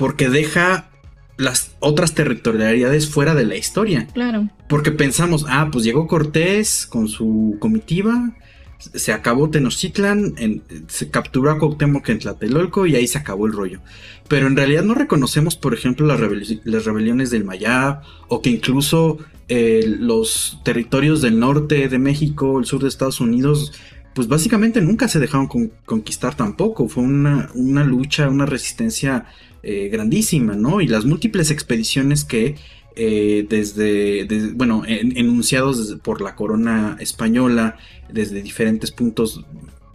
[0.00, 0.88] porque deja
[1.36, 4.06] las otras territorialidades fuera de la historia.
[4.14, 4.48] Claro.
[4.66, 8.34] Porque pensamos, ah, pues llegó Cortés con su comitiva,
[8.78, 13.82] se acabó Tenochtitlan, se capturó a Cuauhtémoc en Tlatelolco y ahí se acabó el rollo.
[14.26, 19.84] Pero en realidad no reconocemos, por ejemplo, las, rebeliones del Mayab o que incluso eh,
[19.86, 23.74] los territorios del norte de México, el sur de Estados Unidos,
[24.14, 25.46] pues básicamente nunca se dejaron
[25.84, 26.88] conquistar tampoco.
[26.88, 29.26] Fue una, una lucha, una resistencia
[29.62, 30.80] eh, grandísima, ¿no?
[30.80, 32.56] Y las múltiples expediciones que
[32.96, 37.76] eh, desde, bueno, enunciados por la corona española,
[38.12, 39.44] desde diferentes puntos,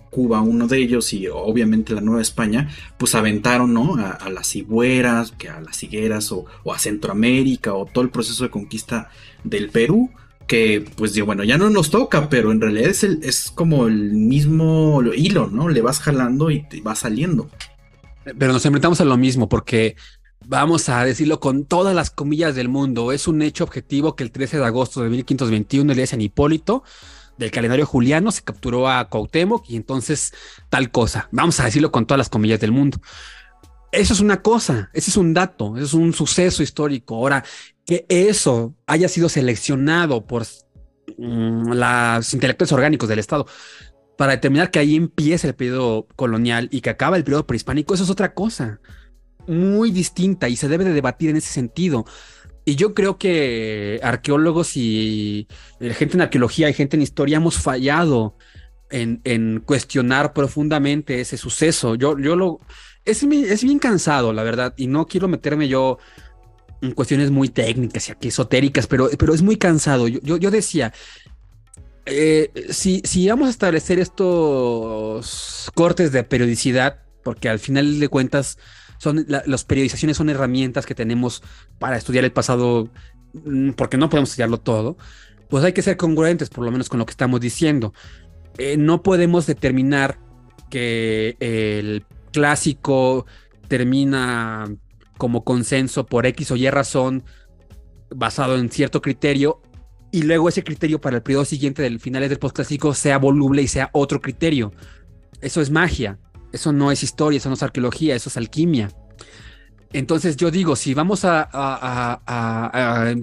[0.09, 3.95] Cuba uno de ellos y obviamente la Nueva España, pues aventaron, ¿no?
[3.97, 8.49] A, las cigueras, que a las higueras o, a Centroamérica o todo el proceso de
[8.49, 9.09] conquista
[9.43, 10.09] del Perú
[10.47, 15.01] que pues bueno, ya no nos toca, pero en realidad es, es como el mismo
[15.15, 15.67] hilo, ¿no?
[15.67, 17.49] Le vas jalando y te va saliendo.
[18.25, 19.95] Pero nos enfrentamos a lo mismo porque
[20.47, 23.11] vamos a decirlo con todas las comillas del mundo.
[23.11, 26.21] Es un hecho objetivo que el 13 de agosto de 1521, el día de San
[26.21, 26.83] Hipólito,
[27.37, 30.33] del calendario juliano, se capturó a Cuauhtémoc y entonces
[30.69, 31.29] tal cosa.
[31.31, 32.99] Vamos a decirlo con todas las comillas del mundo.
[33.91, 37.15] Eso es una cosa, ese es un dato, eso es un suceso histórico.
[37.15, 37.45] Ahora,
[37.85, 40.45] que eso haya sido seleccionado por
[41.17, 43.45] mm, los intelectuales orgánicos del Estado
[44.17, 48.03] para determinar que ahí empieza el periodo colonial y que acaba el periodo prehispánico, eso
[48.03, 48.79] es otra cosa
[49.47, 52.05] muy distinta y se debe de debatir en ese sentido.
[52.65, 55.47] Y yo creo que arqueólogos y
[55.79, 58.37] eh, gente en arqueología y gente en historia hemos fallado
[58.89, 61.95] en, cuestionar profundamente ese suceso.
[61.95, 62.59] Yo, yo lo...
[63.03, 65.99] Es, es bien cansado, la verdad, y no quiero meterme yo
[66.81, 70.07] en cuestiones muy técnicas y aquí esotéricas, pero, pero es muy cansado.
[70.07, 70.91] Yo, yo, yo decía,
[72.05, 78.57] eh, si, si vamos a establecer estos cortes de periodicidad, porque al final de cuentas
[78.97, 81.43] son las periodizaciones son herramientas que tenemos
[81.79, 82.89] para estudiar el pasado,
[83.33, 84.97] mm, porque no podemos estudiarlo todo,
[85.49, 87.93] pues hay que ser congruentes, por lo menos con lo que estamos diciendo.
[88.57, 90.17] Eh, no podemos determinar
[90.69, 93.25] que el clásico
[93.67, 94.65] termina
[95.17, 97.23] como consenso por X o Y razón
[98.09, 99.61] basado en cierto criterio
[100.15, 103.67] y luego ese criterio para el periodo siguiente del finales del postclásico sea voluble y
[103.67, 104.71] sea otro criterio.
[105.41, 106.19] Eso es magia,
[106.53, 108.89] eso no es historia, eso no es arqueología, eso es alquimia.
[109.91, 113.13] Entonces yo digo, si vamos a,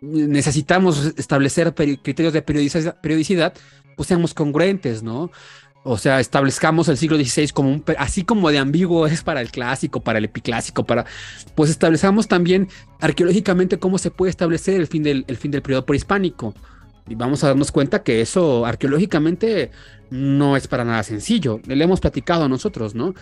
[0.00, 3.52] necesitamos establecer criterios de periodicidad,
[3.96, 5.32] pues seamos congruentes, ¿no?
[5.88, 9.52] O sea, establezcamos el siglo XVI como un, así como de ambiguo es para el
[9.52, 11.06] clásico, para el epiclásico, para,
[11.54, 12.66] pues establezcamos también
[13.00, 16.54] arqueológicamente cómo se puede establecer el fin del, el fin del periodo prehispánico.
[17.08, 19.70] Y vamos a darnos cuenta que eso arqueológicamente
[20.10, 21.60] no es para nada sencillo.
[21.66, 23.14] Le hemos platicado a nosotros, ¿no?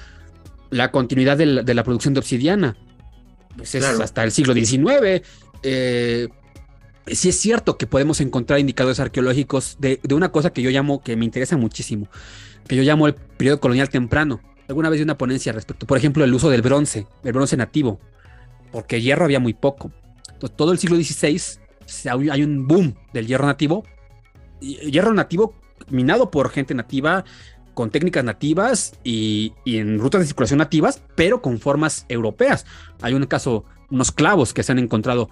[0.71, 2.79] La continuidad de la, producción de obsidiana,
[3.59, 5.23] pues es hasta el siglo XIX.
[5.63, 6.29] Eh,
[7.09, 11.03] sí es cierto que podemos encontrar indicadores arqueológicos de, de, una cosa que yo llamo,
[11.03, 12.09] que me interesa muchísimo,
[12.67, 14.41] que yo llamo el periodo colonial temprano.
[14.69, 15.87] Alguna vez di una ponencia respecto.
[15.87, 18.01] Por ejemplo, el uso del bronce, el bronce nativo,
[18.73, 19.93] porque hierro había muy poco.
[20.33, 21.41] Entonces, todo el siglo XVI
[22.31, 23.85] hay un boom del hierro nativo.
[24.61, 25.55] Hierro nativo
[25.91, 27.25] minado por gente nativa,
[27.75, 32.65] con técnicas nativas y, en rutas de circulación nativas, pero con formas europeas.
[33.03, 35.29] Hay un caso, unos clavos que se han encontrado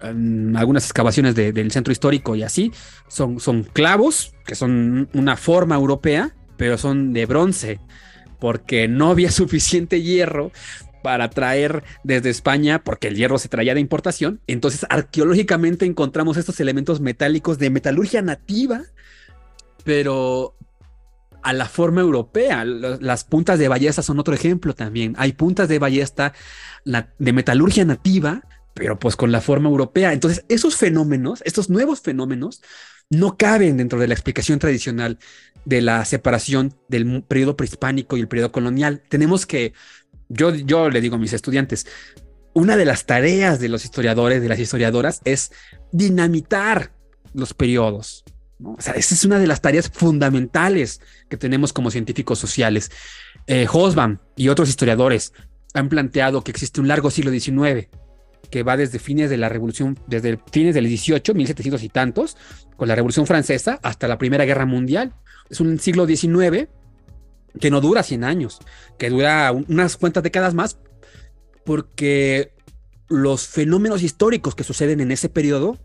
[0.00, 2.72] en algunas excavaciones del centro histórico y así.
[3.08, 7.80] Son, son clavos que son una forma europea, pero son de bronce,
[8.38, 10.52] porque no había suficiente hierro
[11.02, 14.40] para traer desde España, porque el hierro se traía de importación.
[14.46, 18.82] Entonces, arqueológicamente encontramos estos elementos metálicos de metalurgia nativa,
[19.84, 20.54] pero
[21.42, 22.64] a la forma europea.
[22.64, 25.14] Las puntas de ballesta son otro ejemplo también.
[25.18, 26.32] Hay puntas de ballesta
[26.84, 28.42] de metalurgia nativa,
[28.74, 30.12] pero pues con la forma europea.
[30.12, 32.62] Entonces, esos fenómenos, estos nuevos fenómenos,
[33.10, 35.18] no caben dentro de la explicación tradicional
[35.64, 39.02] de la separación del periodo prehispánico y el periodo colonial.
[39.08, 39.74] Tenemos que,
[40.28, 41.86] yo, yo le digo a mis estudiantes,
[42.54, 45.52] una de las tareas de los historiadores, de las historiadoras, es
[45.92, 46.92] dinamitar
[47.34, 48.24] los periodos.
[48.64, 52.90] O sea, esa es una de las tareas fundamentales que tenemos como científicos sociales.
[53.46, 53.66] Eh,
[54.36, 55.32] y otros historiadores
[55.74, 57.88] han planteado que existe un largo siglo XIX
[58.50, 62.36] que va desde fines de la revolución, desde fines del 18, 1700 y tantos,
[62.76, 65.14] con la revolución francesa hasta la Primera Guerra Mundial.
[65.50, 66.68] Es un siglo XIX
[67.60, 68.60] que no dura 100 años,
[68.98, 70.78] que dura unas cuantas décadas más,
[71.64, 72.52] porque
[73.08, 75.78] los fenómenos históricos que suceden en ese periodo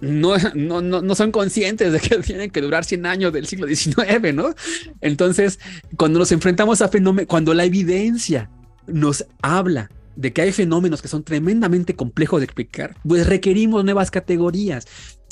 [0.00, 4.32] no, no, no, son conscientes de que tienen que durar 100 años del siglo XIX,
[4.32, 4.54] ¿no?
[5.00, 5.58] Entonces,
[5.96, 8.48] cuando nos enfrentamos a fenómenos, cuando la evidencia
[8.86, 14.10] nos habla de que hay fenómenos que son tremendamente complejos de explicar, pues requerimos nuevas
[14.10, 14.86] categorías.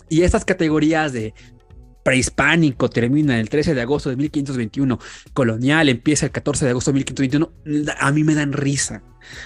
[0.08, 1.34] Y estas categorías de
[2.02, 4.98] prehispánico termina el 13 de agosto de 1521,
[5.32, 7.52] colonial empieza el 14 de agosto de 1521,
[7.98, 9.02] a mí me dan risa,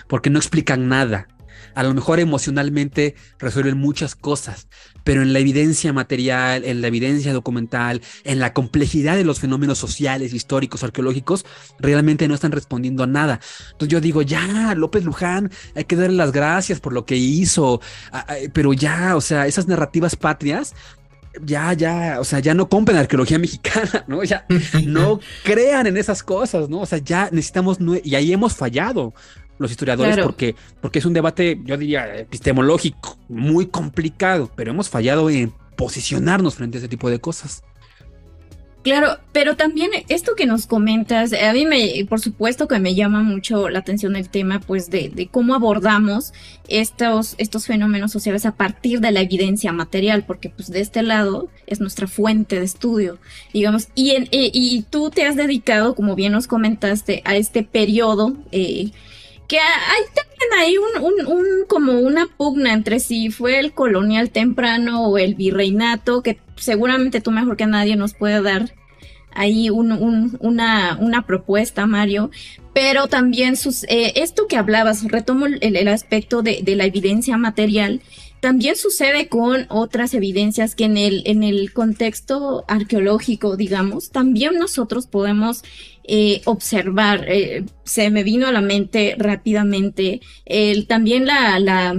[0.09, 1.29] porque no explican nada
[1.75, 4.69] a lo mejor emocionalmente resuelven muchas cosas,
[5.03, 9.79] pero en la evidencia material, en la evidencia documental, en la complejidad de los fenómenos
[9.79, 11.45] sociales, históricos, arqueológicos,
[11.79, 13.41] realmente no están respondiendo a nada.
[13.73, 17.81] Entonces yo digo, ya, López Luján, hay que darle las gracias por lo que hizo,
[18.53, 20.75] pero ya, o sea, esas narrativas patrias
[21.43, 24.23] ya, ya, o sea, ya no compren arqueología mexicana, ¿no?
[24.25, 24.47] Ya
[24.87, 26.81] no crean en esas cosas, ¿no?
[26.81, 29.15] O sea, ya necesitamos, y ahí hemos fallado
[29.59, 35.31] los historiadores porque, porque es un debate, yo diría, epistemológico, muy complicado, pero hemos fallado
[35.31, 37.63] en posicionarnos frente a ese tipo de cosas.
[38.85, 43.23] Claro, pero también esto que nos comentas, a mí me, por supuesto que me llama
[43.23, 46.35] mucho la atención el tema, pues, de, de, cómo abordamos
[46.69, 51.49] estos, estos fenómenos sociales a partir de la evidencia material, porque, pues, de este lado
[51.67, 53.19] es nuestra fuente de estudio,
[53.55, 57.63] digamos, y, en, y, y tú te has dedicado, como bien nos comentaste, a este
[57.63, 58.91] periodo eh,
[59.49, 65.07] que hay también hay un, un, como una pugna entre si fue el colonial temprano
[65.07, 68.73] o el virreinato, que seguramente tú mejor que nadie nos puede dar
[69.35, 72.31] ahí una, una propuesta, Mario.
[72.73, 73.55] Pero también
[73.89, 78.01] eh, esto que hablabas, retomo el, el aspecto de, de, la evidencia material,
[78.41, 85.07] también sucede con otras evidencias que en el, en el contexto arqueológico, digamos, también nosotros
[85.07, 85.63] podemos
[86.07, 87.25] eh, observar.
[87.29, 90.21] Eh, se me vino a la mente rápidamente
[90.87, 91.97] también la,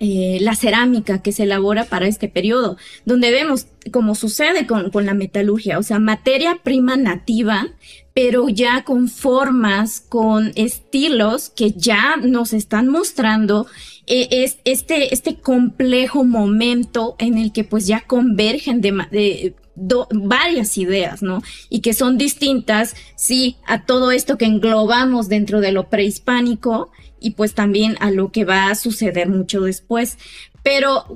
[0.00, 5.06] eh, la, cerámica que se elabora para este periodo, donde vemos como sucede con, con
[5.06, 7.68] la metalurgia, o sea, materia prima nativa,
[8.12, 13.66] pero ya con formas, con estilos que ya nos están mostrando
[14.06, 21.42] es este, este complejo momento en el que pues ya convergen de varias ideas, ¿no?
[21.68, 27.32] Y que son distintas, sí, a todo esto que englobamos dentro de lo prehispánico y
[27.32, 30.18] pues también a lo que va a suceder mucho después.
[30.62, 31.14] Pero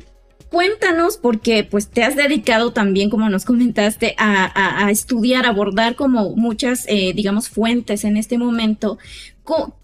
[0.48, 6.86] cuéntanos, porque pues te has dedicado también, como nos comentaste, a, estudiar, abordar como muchas,
[6.88, 8.98] eh, digamos, fuentes en este momento.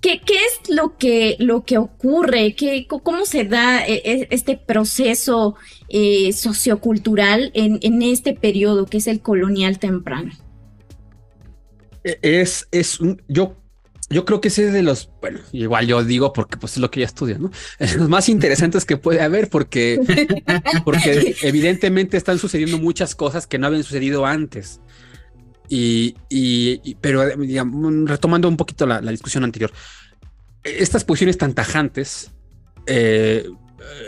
[0.01, 2.55] ¿Qué, ¿Qué, es lo que, lo que ocurre?
[2.55, 5.57] ¿Qué, ¿Cómo se da eh, e, este proceso
[5.89, 10.33] eh, sociocultural en, en este periodo que es el colonial temprano?
[12.05, 13.57] E, es, es un, yo
[14.13, 16.91] yo creo que ese es de los, bueno, igual yo digo porque pues es lo
[16.91, 17.51] que ya estudia, ¿no?
[17.97, 19.99] Los más interesantes que puede haber porque,
[20.85, 24.81] porque evidentemente están sucediendo muchas cosas que no habían sucedido antes.
[25.75, 27.25] Y, y, pero
[28.05, 29.73] retomando un poquito la, discusión anterior,
[30.65, 32.31] estas posiciones tan tajantes,
[32.87, 33.49] eh,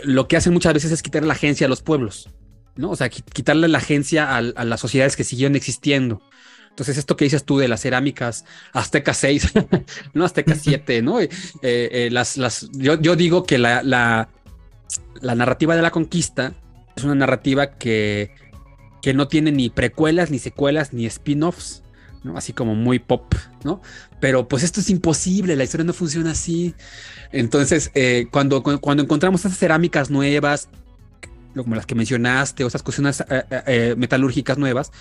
[0.03, 2.29] lo que hacen muchas veces es quitar la agencia a los pueblos,
[2.75, 2.91] ¿no?
[2.91, 6.21] O sea, quitarle la agencia a, a las sociedades que siguieron existiendo.
[6.69, 9.53] Entonces, esto que dices tú de las cerámicas Azteca 6,
[10.13, 11.19] no Azteca 7, ¿no?
[11.19, 11.29] Eh,
[11.63, 14.29] eh, las, las, yo, yo, digo que la, la,
[15.19, 16.53] la, narrativa de la conquista
[16.95, 18.35] es una narrativa que,
[19.05, 21.83] que no tiene ni precuelas, ni secuelas, ni spin-offs,
[22.23, 22.37] ¿no?
[22.37, 23.79] Así como muy pop, ¿no?
[24.19, 26.73] Pero pues esto es imposible, la historia no funciona así.
[27.31, 30.69] Entonces, eh, cuando, cuando encontramos esas cerámicas nuevas,
[31.55, 33.23] como las que mencionaste, o esas cuestiones
[33.95, 34.91] metalúrgicas nuevas,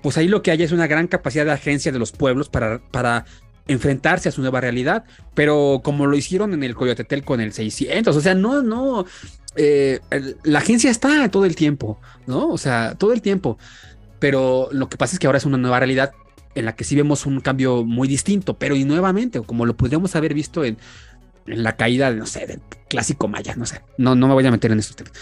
[0.00, 2.88] pues ahí lo que hay es una gran capacidad de agencia de los pueblos para,
[2.92, 3.24] para
[3.66, 8.16] enfrentarse a su nueva realidad, pero como lo hicieron en el Coyotetel con el 600,
[8.16, 9.06] o sea, no, no,
[9.56, 10.00] eh,
[10.42, 12.48] la agencia está todo el tiempo, ¿no?
[12.48, 13.58] O sea, todo el tiempo,
[14.18, 16.12] pero lo que pasa es que ahora es una nueva realidad
[16.54, 20.14] en la que sí vemos un cambio muy distinto, pero y nuevamente, como lo podríamos
[20.16, 20.78] haber visto en,
[21.46, 24.72] la caída, no sé, del clásico maya, no sé, no, no me voy a meter
[24.72, 25.12] en esos temas.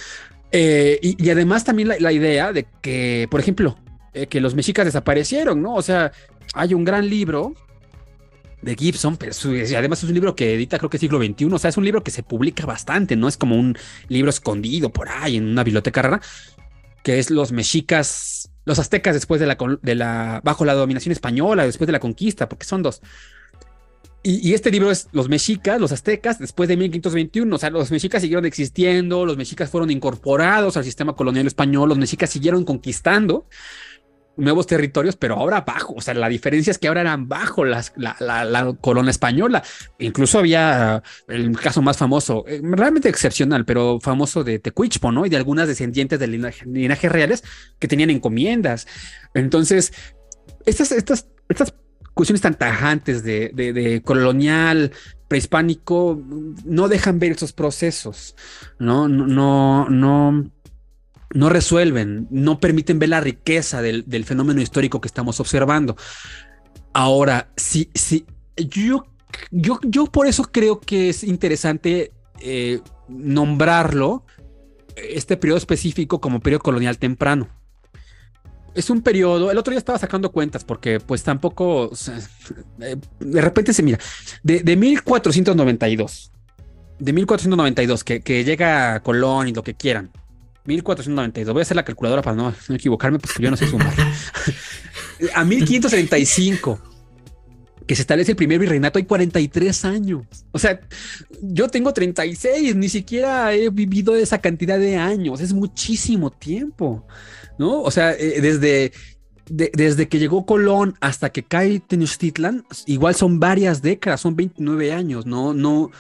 [0.53, 3.76] Eh, y, además también la idea de que, por ejemplo,
[4.14, 5.74] eh, que los mexicas desaparecieron, ¿no?
[5.74, 6.12] O sea,
[6.55, 7.55] hay un gran libro
[8.63, 9.33] de Gibson, pero
[9.77, 12.03] además es un libro que edita creo que siglo XXI, o sea, es un libro
[12.03, 13.77] que se publica bastante, no es como un
[14.09, 16.21] libro escondido por ahí en una biblioteca rara,
[17.03, 21.67] que es Los Mexicas, los aztecas después de la, de la, bajo la dominación española,
[21.67, 23.03] después de la conquista, porque son dos.
[24.25, 27.57] Y, este libro es Los Mexicas, los aztecas, después de 1521.
[27.57, 31.99] O sea, los mexicas siguieron existiendo, los mexicas fueron incorporados al sistema colonial español, los
[31.99, 33.47] mexicas siguieron conquistando
[34.37, 35.95] nuevos territorios, pero ahora bajo.
[35.95, 39.62] O sea, la diferencia es que ahora eran bajo las, la, corona española.
[39.99, 45.26] Incluso había el caso más famoso, eh, realmente excepcional, pero famoso de Tecuichpo, ¿no?
[45.26, 47.45] Y de algunas descendientes de linaje, reales
[47.78, 48.87] que tenían encomiendas.
[49.35, 49.93] Entonces,
[50.66, 51.74] estas, estas, estas
[52.14, 54.93] cuestiones tan tajantes de, de, de colonial,
[55.28, 56.22] prehispánico,
[56.64, 58.37] no dejan ver esos procesos,
[58.78, 59.09] ¿no?
[59.09, 60.51] No, no, no
[61.35, 65.97] no resuelven, no permiten ver la riqueza del, fenómeno histórico que estamos observando.
[66.93, 68.26] Ahora, sí, sí,
[68.57, 69.07] yo,
[69.51, 74.24] yo, yo por eso creo que es interesante eh, nombrarlo,
[74.97, 77.49] este periodo específico como periodo colonial temprano.
[78.74, 81.91] Es un periodo, el otro día estaba sacando cuentas porque pues tampoco,
[82.80, 83.99] eh, de repente se mira,
[84.43, 86.33] de, de 1492,
[86.99, 90.11] de 1492, que, que llega Colón y lo que quieran,
[90.65, 91.53] 1492.
[91.53, 93.93] Voy a hacer la calculadora para no, equivocarme porque yo no sé sumar.
[95.35, 96.81] a 1535,
[97.87, 100.27] que se establece el primer virreinato, hay 43 años.
[100.53, 100.81] O sea,
[101.43, 105.41] yo tengo 36, ni siquiera he vivido esa cantidad de años.
[105.41, 107.07] Es muchísimo tiempo,
[107.59, 107.83] ¿no?
[107.83, 108.93] O sea, eh, desde,
[109.49, 115.27] desde que llegó Colón hasta que cae Tenochtitlan, igual son varias décadas, son 29 años,
[115.27, 115.53] ¿no?
[115.55, 115.91] No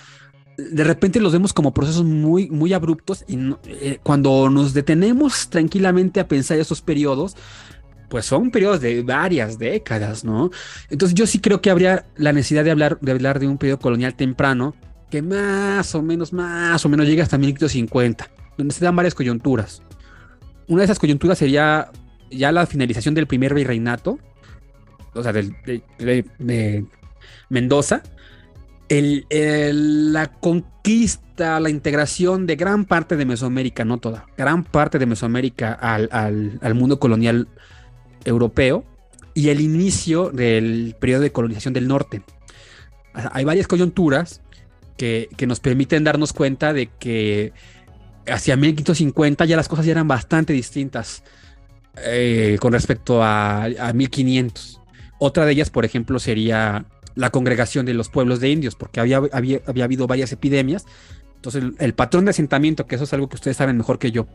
[0.56, 6.20] de repente los vemos como procesos muy, muy abruptos y eh, cuando nos detenemos tranquilamente
[6.20, 7.36] a pensar esos periodos,
[8.08, 10.50] pues son periodos de varias décadas, ¿no?
[10.90, 13.78] Entonces yo sí creo que habría la necesidad de hablar de, hablar de un periodo
[13.78, 14.74] colonial temprano
[15.10, 19.82] que más o menos, más o menos llega hasta 1550, donde se dan varias coyunturas.
[20.68, 21.90] Una de esas coyunturas sería
[22.30, 24.18] ya la finalización del primer virreinato,
[25.14, 26.86] o sea, de
[27.50, 28.02] Mendoza,
[29.00, 35.72] la conquista, la integración de gran parte de Mesoamérica, no toda, gran parte de Mesoamérica
[35.72, 37.48] al, mundo colonial
[38.24, 38.84] europeo
[39.34, 42.22] y el inicio del periodo de colonización del norte.
[43.14, 44.42] Hay varias coyunturas
[44.96, 47.52] que, nos permiten darnos cuenta de que
[48.26, 51.24] hacia 1550 ya las cosas ya eran bastante distintas
[51.96, 54.80] eh, con respecto a, a 1500.
[55.18, 56.84] Otra de ellas, por ejemplo, sería
[57.14, 60.86] la congregación de los pueblos de indios, porque había, había, habido varias epidemias.
[61.36, 64.26] Entonces, el, patrón de asentamiento, que eso es algo que ustedes saben mejor que yo,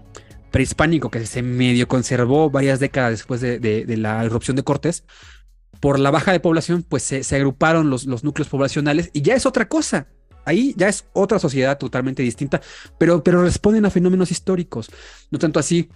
[0.51, 5.03] prehispánico, que se medio conservó varias décadas después de, la erupción de Cortés,
[5.79, 9.45] por la baja de población, pues se, agruparon los, los, núcleos poblacionales y ya es
[9.45, 10.07] otra cosa.
[10.45, 12.61] ahí ya es otra sociedad totalmente distinta,
[12.97, 14.89] pero, pero responden a fenómenos históricos,
[15.29, 15.89] no tanto así.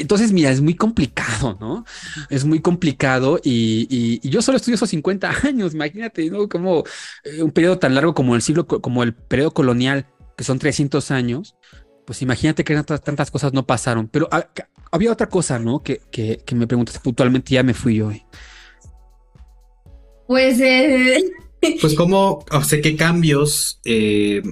[0.00, 1.84] Entonces, mira, es muy complicado, ¿no?
[2.30, 6.48] Es muy complicado y, yo solo estudio esos 50 años, imagínate, ¿no?
[6.48, 6.84] Como
[7.24, 11.10] eh, un periodo tan largo como el siglo, como el periodo colonial, que son 300
[11.10, 11.56] años,
[12.06, 14.08] pues imagínate que tantas, cosas no pasaron.
[14.08, 14.48] Pero ah,
[14.90, 15.82] había otra cosa, ¿no?
[15.82, 18.10] Que, que, me preguntaste puntualmente, ya me fui yo.
[20.26, 20.60] Pues...
[20.60, 21.22] Eh...
[21.80, 23.80] Pues como, o sea, qué cambios...
[23.84, 24.42] Eh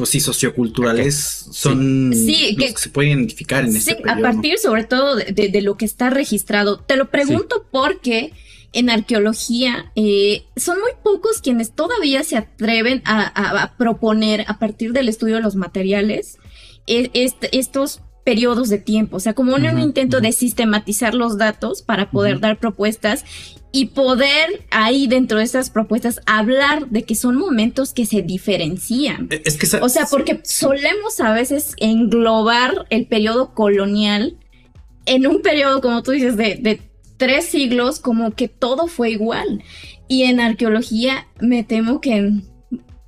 [0.00, 1.14] pues sí, socioculturales
[1.50, 2.56] son sí.
[2.58, 6.78] que, se pueden identificar en sí, a partir sobre todo de, lo que está registrado.
[6.78, 8.32] Te lo pregunto porque
[8.72, 15.10] en arqueología eh, son muy pocos quienes todavía se atreven a, proponer a partir del
[15.10, 16.38] estudio de los materiales
[16.86, 17.10] e,
[17.52, 22.40] estos periodos de tiempo, o sea, como un, intento de sistematizar los datos para poder
[22.40, 23.24] dar propuestas
[23.72, 29.28] y poder ahí dentro de estas propuestas hablar de que son momentos que se diferencian.
[29.30, 34.36] E, es que o sea, porque solemos a veces englobar el periodo colonial
[35.06, 36.80] en un periodo, como tú dices, de,
[37.16, 39.62] tres siglos, como que todo fue igual.
[40.08, 42.32] Y en arqueología me temo que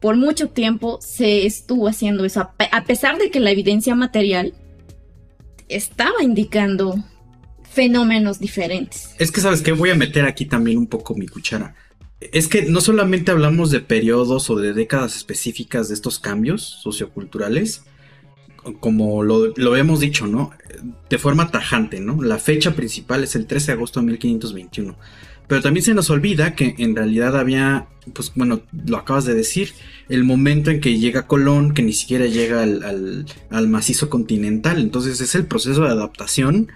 [0.01, 4.53] por mucho tiempo se estuvo haciendo eso, a pesar de que la evidencia material
[5.75, 7.03] estaba indicando
[7.71, 9.15] fenómenos diferentes.
[9.19, 9.73] Es que, ¿sabes qué?
[9.73, 11.75] Voy a meter aquí también un poco mi cuchara.
[12.21, 17.85] Es que no solamente hablamos de periodos o de décadas específicas de estos cambios socioculturales,
[18.79, 20.53] como lo, lo hemos dicho, ¿no?
[21.11, 22.23] De forma tajante, ¿no?
[22.23, 24.97] La fecha principal es el 13 de agosto de 1521.
[25.49, 29.73] Pero también se nos olvida que en realidad había, pues bueno, lo acabas de decir,
[30.09, 34.81] el momento en que llega Colón, que ni siquiera llega al, al macizo continental.
[34.81, 36.71] Entonces es el proceso de adaptación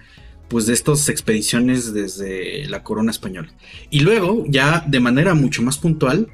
[0.47, 3.49] pues de estas expediciones desde la corona española.
[3.89, 6.29] Y luego, ya de manera mucho más puntual,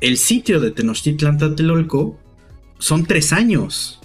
[0.00, 2.18] el sitio de Tenochtitlan Tlatelolco
[2.78, 4.00] son tres años.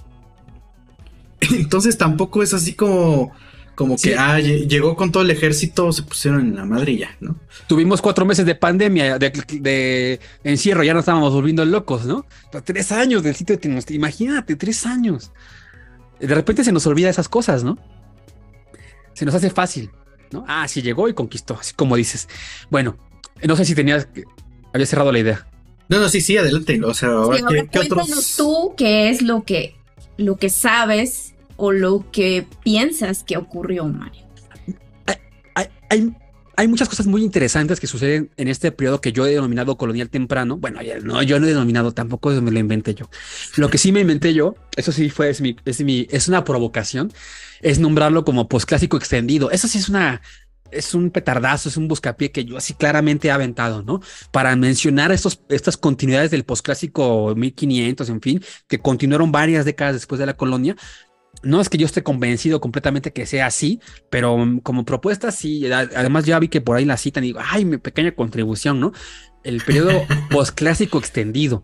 [1.41, 3.33] Entonces tampoco es así como,
[3.79, 7.37] como que ah, llegó con todo el ejército, se pusieron en la madrilla, ¿no?
[7.65, 12.25] Tuvimos cuatro meses de pandemia, de, encierro, ya nos estábamos volviendo locos, ¿no?
[12.65, 15.31] tres años del sitio de Tenochtitlan, imagínate, tres años.
[16.19, 17.77] De repente se nos olvida esas cosas, ¿no?
[19.13, 19.89] se nos hace fácil,
[20.31, 20.43] ¿no?
[20.45, 22.27] Ah, sí llegó y conquistó, así como dices.
[22.69, 22.97] Bueno,
[23.41, 24.09] no sé si tenías,
[24.73, 25.47] había cerrado la idea.
[25.87, 26.81] No, no, sí, sí, adelante.
[26.83, 29.75] O sea, ahora, ¿qué, cuéntanos tú qué es lo que,
[30.17, 34.23] lo que sabes o lo que piensas que ocurrió, Mario.
[35.55, 36.13] Hay,
[36.55, 40.09] hay, muchas cosas muy interesantes que suceden en este periodo que yo he denominado colonial
[40.09, 40.57] temprano.
[40.57, 43.09] Bueno, no, yo no he denominado, tampoco me lo inventé yo.
[43.57, 46.43] Lo que sí me inventé yo, eso sí fue, es, mi, es, mi, es una
[46.43, 47.11] provocación
[47.61, 49.51] es nombrarlo como posclásico extendido.
[49.51, 50.21] Eso sí es una,
[50.71, 54.01] es un petardazo, es un buscapié que yo así claramente he aventado, ¿no?
[54.31, 60.19] Para mencionar estos, estas continuidades del posclásico 1500, en fin, que continuaron varias décadas después
[60.19, 60.75] de la colonia.
[61.43, 63.79] No es que yo esté convencido completamente que sea así,
[64.09, 65.71] pero como propuesta sí.
[65.71, 68.91] Además ya vi que por ahí la citan y digo, ay, mi pequeña contribución, ¿no?
[69.43, 69.91] El periodo
[70.29, 71.63] posclásico extendido.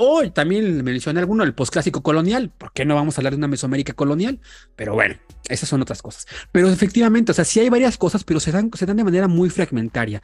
[0.00, 2.52] Hoy también mencioné alguno, el posclásico colonial.
[2.56, 4.40] ¿Por qué no vamos a hablar de una Mesoamérica colonial?
[4.76, 5.16] Pero bueno,
[5.48, 6.26] esas son otras cosas.
[6.52, 9.26] Pero efectivamente, o sea, sí hay varias cosas, pero se dan, se dan de manera
[9.26, 10.22] muy fragmentaria.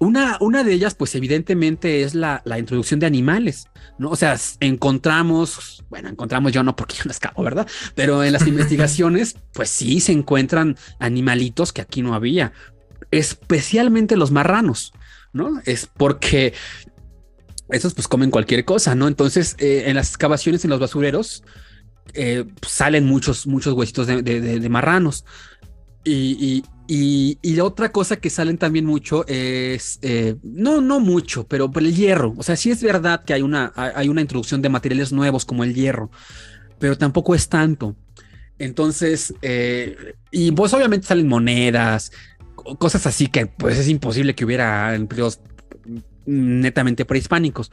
[0.00, 3.66] Una, una de ellas, pues evidentemente es la, la, introducción de animales,
[3.98, 4.10] ¿no?
[4.10, 7.66] O sea, encontramos, bueno, encontramos yo no porque yo no escapo, ¿verdad?
[7.96, 12.52] Pero en las investigaciones, pues sí se encuentran animalitos que aquí no había,
[13.10, 14.92] especialmente los marranos,
[15.32, 15.60] ¿no?
[15.64, 16.54] Es porque
[17.70, 19.08] esos pues comen cualquier cosa, ¿no?
[19.08, 21.42] Entonces, eh, en las excavaciones en los basureros
[22.14, 25.24] eh, salen muchos, muchos huesitos de, marranos.
[26.04, 26.64] Y, y,
[27.60, 32.34] otra cosa que salen también mucho es, eh, no, no mucho, pero el hierro.
[32.36, 35.64] O sea, sí es verdad que hay una, hay una introducción de materiales nuevos como
[35.64, 36.10] el hierro,
[36.78, 37.96] pero tampoco es tanto.
[38.58, 39.34] Entonces,
[40.30, 42.10] y pues obviamente salen monedas,
[42.78, 45.40] cosas así que pues es imposible que hubiera periodos
[46.26, 47.70] netamente prehispánicos.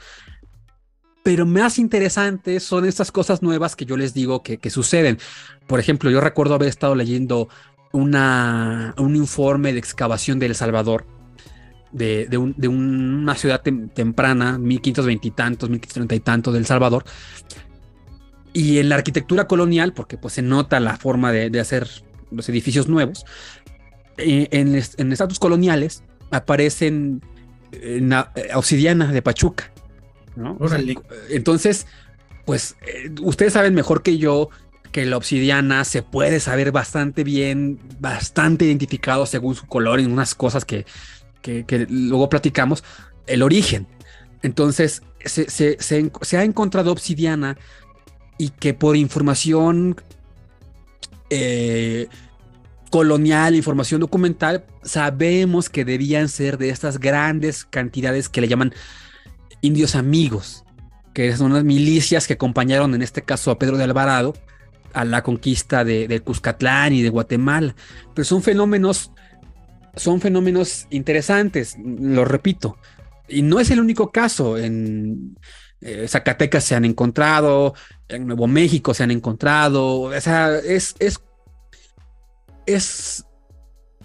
[1.22, 5.18] Pero más interesantes son estas cosas nuevas que yo les digo que, suceden.
[5.66, 7.48] Por ejemplo, yo recuerdo haber estado leyendo
[7.96, 11.06] una, un informe de excavación de El Salvador,
[11.92, 12.28] de,
[12.68, 17.04] una ciudad temprana, 1520 y tantos, 1530 y tantos de El Salvador.
[18.52, 21.88] Y en la arquitectura colonial, porque pues se nota la forma de, hacer
[22.30, 23.24] los edificios nuevos,
[24.18, 27.22] eh, en, en estatus coloniales aparecen
[27.72, 28.00] eh,
[28.54, 29.72] obsidiana de Pachuca.
[30.36, 30.58] ¿no?
[31.30, 31.86] entonces,
[32.44, 34.50] pues eh, ustedes saben mejor que yo
[34.96, 40.34] que la obsidiana se puede saber bastante bien, bastante identificado según su color en unas
[40.34, 40.86] cosas que,
[41.42, 42.82] que, luego platicamos,
[43.26, 43.86] el origen.
[44.40, 47.58] Entonces, se, ha encontrado obsidiana
[48.38, 49.96] y que por información
[51.28, 52.08] eh,
[52.88, 58.72] colonial, información documental, sabemos que debían ser de estas grandes cantidades que le llaman
[59.60, 60.64] indios amigos,
[61.12, 64.32] que son las milicias que acompañaron en este caso a Pedro de Alvarado
[64.92, 67.74] a la conquista de, de Cuscatlán y de Guatemala.
[68.14, 69.12] Pero son fenómenos,
[69.94, 72.78] son fenómenos interesantes, lo repito.
[73.28, 74.58] Y no es el único caso.
[74.58, 75.36] En
[75.80, 77.74] eh, Zacatecas se han encontrado,
[78.08, 80.02] en Nuevo México se han encontrado.
[80.02, 81.22] O sea, es, es,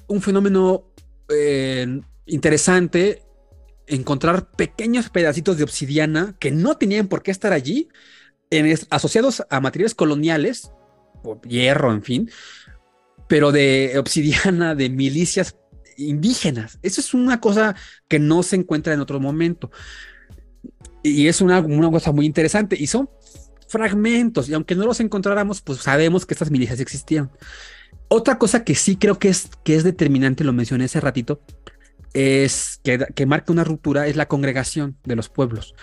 [0.07, 0.91] un fenómeno
[1.29, 3.23] eh, interesante
[3.87, 7.89] encontrar pequeños pedacitos de obsidiana que no tenían por qué estar allí,
[8.51, 10.71] en, asociados a materiales coloniales,
[11.23, 12.31] por hierro, en fin,
[13.27, 15.55] pero de obsidiana, de milicias
[15.97, 16.77] indígenas.
[16.81, 17.75] Eso es una cosa
[18.07, 19.71] que no se encuentra en otro momento.
[21.03, 22.75] Y es una, una cosa muy interesante.
[22.79, 23.09] Y son
[23.67, 27.31] fragmentos, y aunque no los encontráramos, pues sabemos que estas milicias existían.
[28.09, 31.41] Otra cosa que sí creo que es, que es determinante, lo mencioné hace ratito,
[32.13, 35.73] es que, que marca una ruptura, es la congregación de los pueblos.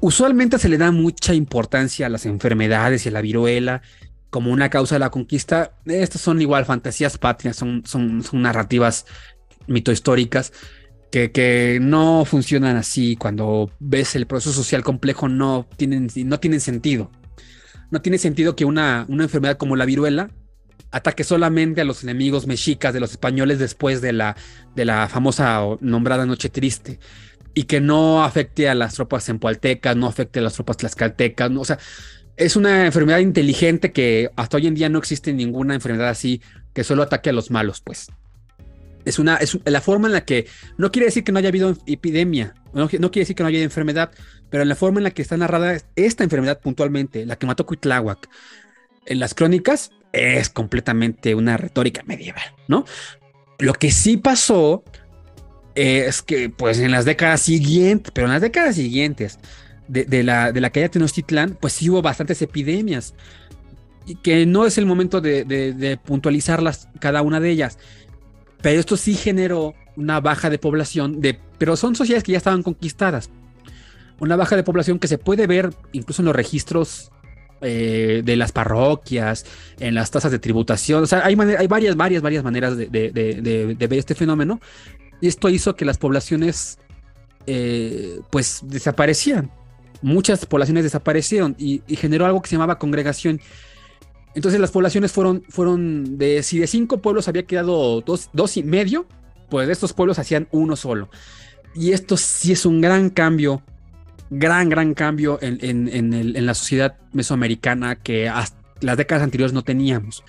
[0.00, 3.82] Usualmente se le da mucha importancia a las enfermedades y a la viruela
[4.30, 5.72] como una causa de la conquista.
[5.86, 9.06] Estas son igual fantasías patrias, son, son, narrativas
[9.66, 10.52] mitohistóricas
[11.10, 13.16] que, que, no funcionan así.
[13.16, 17.10] Cuando ves el proceso social complejo, no tienen, no tienen sentido.
[17.90, 20.30] No tiene sentido que una, una enfermedad como la viruela
[20.90, 24.36] ataque solamente a los enemigos mexicas de los españoles después de la,
[24.74, 26.98] de la famosa nombrada Noche Triste
[27.58, 31.64] y que no afecte a las tropas empualtecas, no afecte a las tropas tlaxcaltecas, o
[31.64, 31.76] sea,
[32.36, 36.40] es una enfermedad inteligente que hasta hoy en día no existe ninguna enfermedad así
[36.72, 38.12] que solo ataque a los malos, pues.
[39.04, 40.46] Es una, es la forma en la que,
[40.76, 44.12] no quiere decir que no haya habido epidemia, no, quiere decir que no haya enfermedad,
[44.50, 47.66] pero en la forma en la que está narrada esta enfermedad puntualmente, la que mató
[47.66, 48.28] Cuitláhuac,
[49.04, 52.84] en las crónicas, es completamente una retórica medieval, ¿no?
[53.58, 54.84] Lo que sí pasó
[55.78, 59.38] es que, pues en las décadas siguientes, pero en las décadas siguientes,
[59.88, 63.14] de, la, de la caída de Tenochtitlán, pues sí hubo bastantes epidemias.
[64.06, 67.78] Y que no es el momento de, puntualizarlas cada una de ellas.
[68.62, 72.62] Pero esto sí generó una baja de población, de, pero son sociedades que ya estaban
[72.62, 73.30] conquistadas.
[74.20, 77.10] Una baja de población que se puede ver incluso en los registros
[77.60, 79.44] eh, de las parroquias,
[79.78, 81.04] en las tasas de tributación.
[81.04, 84.60] O sea, hay, hay varias, varias, varias maneras de, de, ver este fenómeno.
[85.20, 86.78] Y esto hizo que las poblaciones,
[87.46, 89.50] eh, pues, desaparecían
[90.02, 93.40] muchas poblaciones desaparecieron y, generó algo que se llamaba congregación.
[94.34, 98.62] Entonces las poblaciones fueron, fueron de, si de cinco pueblos había quedado dos, dos y
[98.62, 99.06] medio,
[99.48, 101.08] pues de estos pueblos hacían uno solo.
[101.74, 103.62] Y esto sí es un gran cambio,
[104.30, 110.22] gran, gran cambio en, en, la sociedad mesoamericana que hasta las décadas anteriores no teníamos.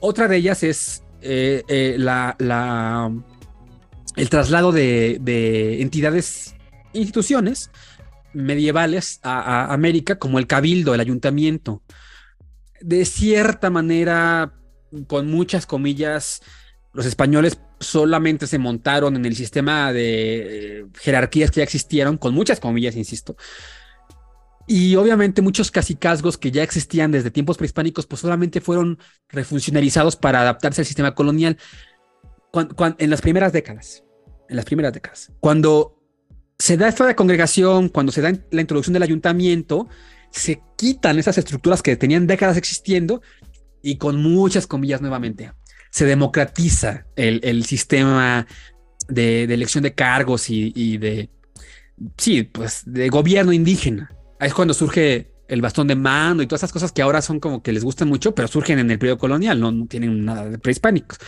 [0.00, 3.10] Otra de ellas es eh, eh, la,
[4.16, 6.54] el traslado de, de entidades,
[6.92, 7.70] instituciones,
[8.34, 11.82] medievales a, América, como el cabildo, el ayuntamiento.
[12.80, 14.52] De cierta manera,
[15.06, 16.42] con muchas comillas,
[16.92, 22.34] los españoles solamente se montaron en el sistema de eh, jerarquías que ya existieron, con
[22.34, 23.36] muchas comillas, insisto.
[24.66, 28.98] Y obviamente muchos casicazgos que ya existían desde tiempos prehispánicos, pues solamente fueron
[29.28, 31.58] refuncionalizados para adaptarse al sistema colonial
[32.98, 34.04] en las primeras décadas.
[34.48, 35.32] En las primeras décadas.
[35.40, 36.00] Cuando
[36.58, 39.88] se da esta congregación, cuando se da la introducción del ayuntamiento,
[40.30, 43.22] se quitan esas estructuras que tenían décadas existiendo
[43.82, 45.52] y con muchas comillas nuevamente,
[45.90, 48.46] se democratiza el, sistema
[49.08, 51.30] de, elección de cargos y, de,
[52.16, 54.10] sí, pues de gobierno indígena.
[54.40, 57.38] Ahí es cuando surge el bastón de mando y todas esas cosas que ahora son
[57.38, 60.48] como que les gustan mucho, pero surgen en el periodo colonial, no, no tienen nada
[60.48, 61.18] de prehispánicos.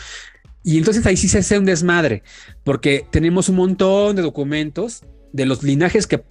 [0.67, 2.25] Y entonces ahí sí se hace un desmadre,
[2.65, 6.25] porque tenemos un montón de documentos de los linajes que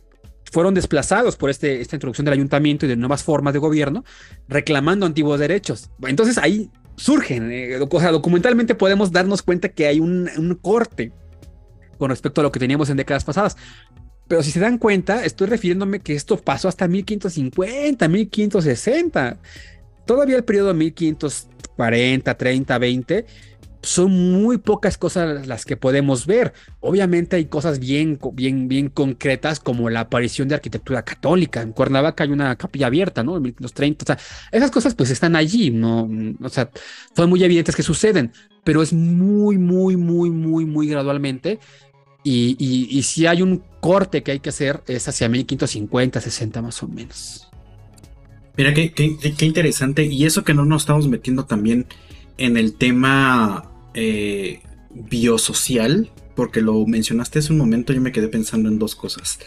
[0.51, 4.03] fueron desplazados por este, esta introducción del ayuntamiento y de nuevas formas de gobierno,
[4.49, 5.89] reclamando antiguos derechos.
[6.05, 11.13] Entonces ahí surgen, eh, o sea, documentalmente podemos darnos cuenta que hay un, un corte
[11.97, 13.55] con respecto a lo que teníamos en décadas pasadas.
[14.27, 19.37] Pero si se dan cuenta, estoy refiriéndome que esto pasó hasta 1550, 1560.
[20.05, 23.25] Todavía el periodo 1540, 30, 20
[23.85, 26.53] son muy pocas cosas las que podemos ver.
[26.79, 31.61] Obviamente hay cosas bien, bien, bien concretas como la aparición de arquitectura católica.
[31.61, 33.37] En Cuernavaca hay una capilla abierta, ¿no?
[33.37, 34.03] En los 30.
[34.03, 34.17] O sea,
[34.51, 36.09] esas cosas pues están allí, ¿no?
[36.41, 36.69] O sea,
[37.15, 38.31] son muy evidentes que suceden,
[38.63, 41.59] pero es muy, muy, muy, muy, muy gradualmente.
[42.23, 46.87] Y, si hay un corte que hay que hacer, es hacia 1550, 60 más o
[46.87, 47.47] menos.
[48.57, 50.05] Mira, qué, qué, interesante.
[50.05, 51.85] Y eso que no nos estamos metiendo también
[52.39, 58.69] en el tema eh, biosocial, porque lo mencionaste hace un momento, yo me quedé pensando
[58.69, 59.39] en dos cosas,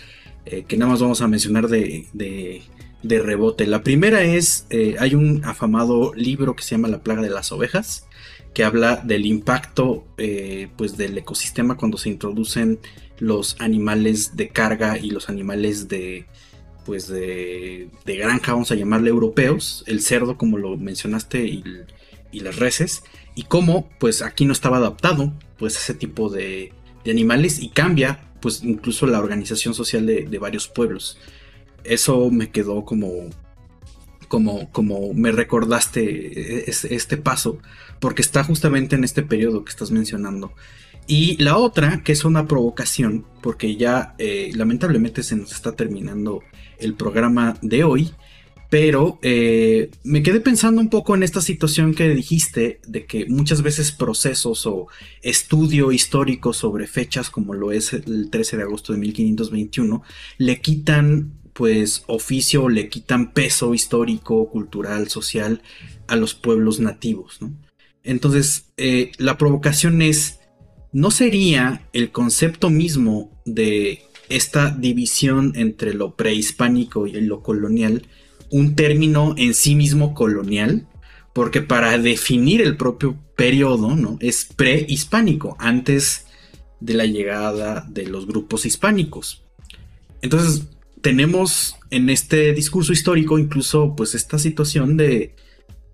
[0.47, 3.67] eh, que nada más vamos a mencionar de, de, rebote.
[3.67, 7.53] La primera es, eh, hay un afamado libro que se llama La plaga de las
[7.53, 8.07] ovejas,
[8.55, 10.05] que habla del impacto
[10.77, 12.81] pues del ecosistema cuando se introducen
[13.21, 16.27] los animales de carga y los animales de,
[16.89, 21.63] pues de, de, granja, vamos a llamarle europeos, el cerdo como lo mencionaste y,
[22.33, 23.03] las reses,
[23.39, 26.73] y cómo pues aquí no estaba adaptado pues ese tipo de,
[27.09, 31.19] animales y cambia pues incluso la organización social de, de, varios pueblos.
[31.85, 33.31] Eso me quedó como,
[34.27, 37.59] como, como me recordaste este paso,
[38.01, 40.53] porque está justamente en este periodo que estás mencionando.
[41.07, 46.43] Y la otra, que es una provocación, porque ya eh, lamentablemente se nos está terminando
[46.79, 48.11] el programa de hoy,
[48.71, 53.63] pero eh, me quedé pensando un poco en esta situación que dijiste de que muchas
[53.63, 54.89] veces procesos o
[55.23, 60.03] estudio histórico sobre fechas como lo es el 13 de agosto de 1521
[60.37, 65.61] le quitan pues oficio, le quitan peso histórico, cultural, social
[66.07, 67.41] a los pueblos nativos.
[68.05, 70.41] Entonces eh, la provocación es
[70.93, 78.07] ¿no sería el concepto mismo de esta división entre lo prehispánico y lo colonial
[78.51, 80.87] un término en sí mismo colonial?
[81.33, 84.17] Porque para definir el propio periodo, ¿no?
[84.21, 86.27] Es prehispánico, antes
[86.81, 89.45] de la llegada de los grupos hispánicos.
[90.23, 90.67] Entonces,
[91.01, 95.35] tenemos en este discurso histórico incluso pues esta situación de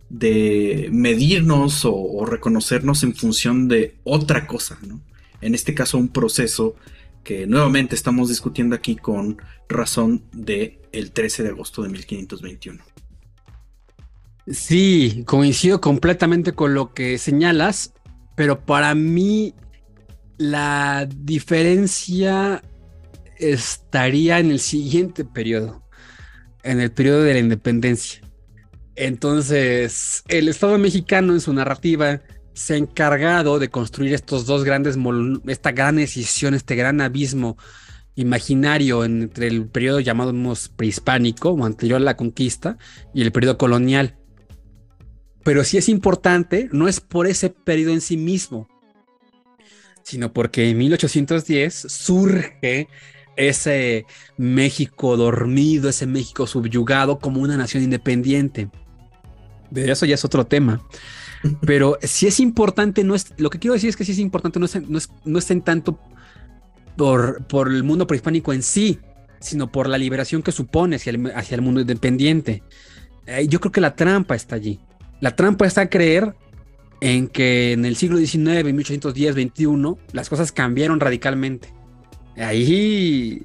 [0.09, 5.01] de medirnos o, reconocernos en función de otra cosa, ¿no?
[5.41, 6.77] En este caso un proceso
[7.25, 12.85] que nuevamente estamos discutiendo aquí con razón de el 13 de agosto de 1521.
[14.47, 17.95] Sí, coincido completamente con lo que señalas,
[18.37, 19.55] pero para mí
[20.37, 22.63] la diferencia
[23.39, 25.83] estaría en el siguiente periodo,
[26.63, 28.21] en el periodo de la independencia.
[28.97, 32.21] Entonces, el Estado mexicano en su narrativa
[32.55, 34.97] se ha encargado de construir estos dos grandes,
[35.47, 37.59] esta gran decisión, este gran abismo
[38.15, 40.33] imaginario entre el periodo llamado
[40.77, 42.79] prehispánico o anterior a la conquista
[43.13, 44.17] y el periodo colonial.
[45.43, 48.69] Pero sí es importante, no es por ese periodo en sí mismo,
[50.05, 52.89] sino porque en 1810 surge
[53.37, 58.71] ese México dormido, ese México subyugado como una nación independiente.
[59.71, 60.87] De eso ya es otro tema.
[61.67, 64.59] Pero si es importante, no es, lo que quiero decir es que si es importante,
[64.59, 65.99] no es, no es, no en tanto
[66.97, 68.99] por, por el mundo prehispánico en sí,
[69.41, 72.63] sino por la liberación que supone hacia el, mundo independiente.
[73.27, 74.81] Eh, yo creo que la trampa está allí.
[75.21, 76.35] La trampa está creer
[77.01, 81.69] en que en el siglo XIX, 1810, 21, las cosas cambiaron radicalmente.
[82.37, 83.45] Ahí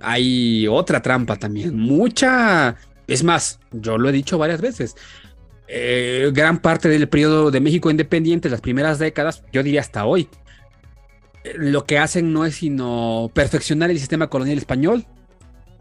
[0.00, 1.76] hay otra trampa también.
[1.76, 2.76] Mucha.
[3.06, 4.96] Es más, yo lo he dicho varias veces.
[5.66, 10.28] Eh, gran parte del periodo de México independiente, las primeras décadas, yo diría hasta hoy,
[11.42, 15.06] eh, lo que hacen no es sino perfeccionar el sistema colonial español,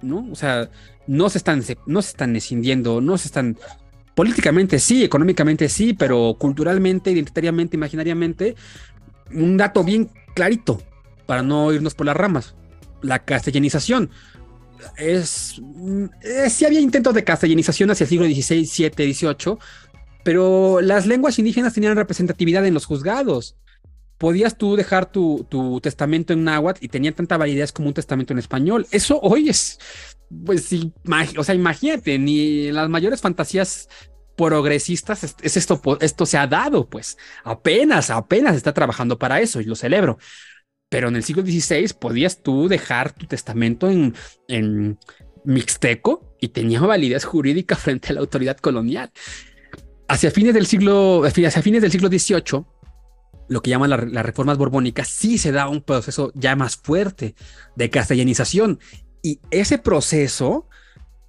[0.02, 0.28] ¿no?
[0.32, 0.70] O sea,
[1.06, 3.58] no se están, no se están escindiendo, no se están
[4.16, 8.56] políticamente sí, económicamente sí, pero culturalmente, identitariamente, imaginariamente,
[9.34, 10.82] un dato bien clarito
[11.26, 12.56] para no irnos por las ramas,
[13.02, 14.12] la castellanización
[14.98, 15.62] es,
[16.22, 19.58] eh, sí había intentos de castellanización hacia el siglo XVI, XVII, XVIII,
[20.24, 23.56] pero las lenguas indígenas tenían representatividad en los juzgados.
[24.18, 28.32] Podías tú dejar tu, tu testamento en náhuatl y tenía tanta validez como un testamento
[28.32, 28.88] en español.
[28.92, 29.80] Eso hoy es,
[30.46, 30.70] pues
[31.38, 33.90] o sea, imagínate, ni las mayores fantasías
[34.36, 39.66] progresistas es, esto, esto se ha dado, pues apenas, apenas está trabajando para eso y
[39.66, 40.18] lo celebro.
[40.94, 44.14] Pero en el siglo XVI podías tú dejar tu testamento en,
[44.48, 45.00] en
[45.44, 49.12] mixteco y tenía validez jurídica frente a la autoridad colonial.
[50.08, 52.66] Hacia fines del siglo, hacia fines del siglo XVIII,
[53.50, 57.34] lo que llaman las reformas borbónicas, sí se da un proceso ya más fuerte
[57.76, 58.80] de castellanización.
[59.24, 60.70] Y ese proceso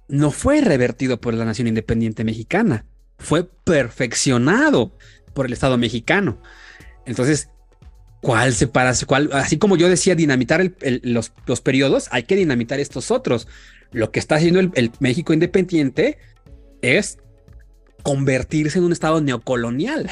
[0.07, 2.85] no fue revertido por la nación independiente mexicana,
[3.17, 4.95] fue perfeccionado
[5.33, 6.39] por el Estado mexicano.
[7.07, 7.49] Entonces,
[8.25, 8.91] ¿Cuál separa?
[9.05, 10.71] Cuál, así como yo decía, dinamitar
[11.03, 13.47] los, los, periodos, hay que dinamitar estos otros.
[13.91, 16.17] Lo que está haciendo el, México independiente
[16.81, 17.19] es
[18.01, 20.09] convertirse en un estado neocolonial.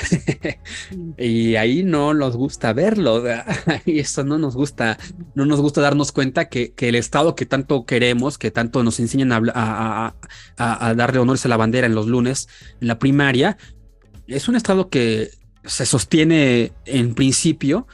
[1.18, 3.24] y ahí no nos gusta verlo.
[3.88, 5.00] y eso no nos gusta,
[5.34, 9.32] no nos gusta darnos cuenta que, el estado que tanto queremos, que tanto nos enseñan
[9.32, 10.14] a,
[10.58, 12.48] a, darle honores a la bandera en los lunes,
[12.80, 13.58] en la primaria,
[14.28, 15.32] es un estado que
[15.66, 17.88] se sostiene en principio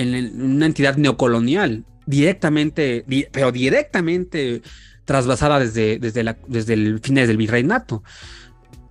[0.00, 4.62] en una entidad neocolonial, directamente, pero directamente
[5.04, 8.02] trasvasada desde, desde, la, desde el fines del virreinato.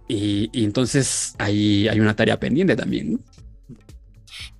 [0.07, 3.21] Y, entonces ahí hay una tarea pendiente también.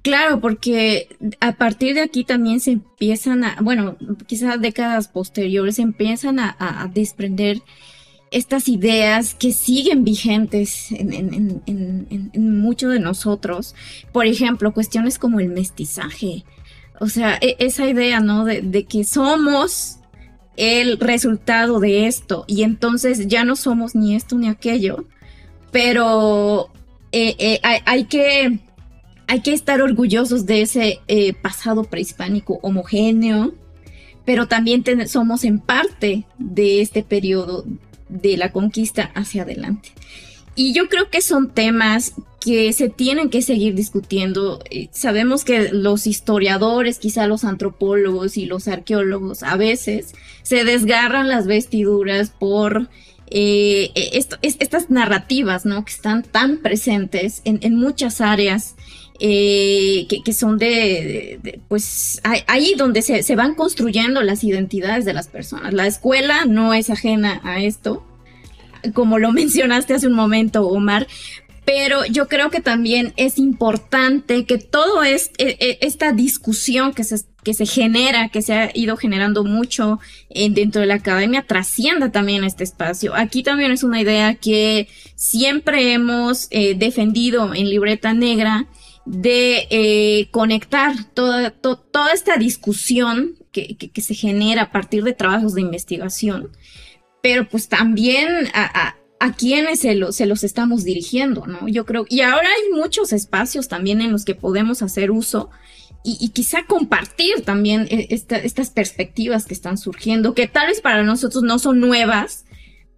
[0.03, 3.97] Claro, porque a partir de aquí también se empiezan a, bueno,
[4.27, 7.61] quizás décadas posteriores se empiezan a, desprender
[8.31, 11.61] estas ideas que siguen vigentes en,
[12.35, 13.75] muchos de nosotros.
[14.11, 16.43] Por ejemplo, cuestiones como el mestizaje.
[16.99, 18.45] O sea, e, esa idea, ¿no?
[18.45, 19.97] De, de, que somos
[20.57, 25.05] el resultado de esto y entonces ya no somos ni esto ni aquello,
[25.71, 26.69] pero
[27.11, 28.59] eh, eh, hay, que,
[29.27, 33.53] hay que estar orgullosos de ese eh, pasado prehispánico homogéneo,
[34.25, 37.65] pero también somos en parte de este periodo
[38.09, 39.89] de la conquista hacia adelante.
[40.55, 44.61] Y yo creo que son temas que se tienen que seguir discutiendo.
[44.91, 51.47] Sabemos que los historiadores, quizá los antropólogos y los arqueólogos a veces se desgarran las
[51.47, 52.89] vestiduras por
[53.31, 55.85] eh, eh estas narrativas, ¿no?
[55.85, 58.75] Que están tan presentes en, muchas áreas.
[59.21, 65.27] Eh, que, son de, pues ahí donde se, se, van construyendo las identidades de las
[65.27, 65.73] personas.
[65.73, 68.05] La escuela no es ajena a esto,
[68.93, 71.05] como lo mencionaste hace un momento, Omar,
[71.65, 77.03] pero yo creo que también es importante que todo es, e, e, esta discusión que
[77.03, 79.99] se, que se genera, que se ha ido generando mucho
[80.29, 83.13] dentro de la academia, trascienda también este espacio.
[83.15, 88.65] Aquí también es una idea que siempre hemos eh, defendido en Libreta Negra
[89.09, 95.55] de eh, conectar toda, toda esta discusión que, que, se genera a partir de trabajos
[95.55, 96.51] de investigación,
[97.21, 101.67] pero pues también a a quiénes se, se, los estamos dirigiendo, ¿no?
[101.67, 105.49] Yo creo, y ahora hay muchos espacios también en los que podemos hacer uso
[106.03, 111.43] y, quizá compartir también eh, estas perspectivas que están surgiendo, que tal vez para nosotros
[111.43, 112.45] no son nuevas,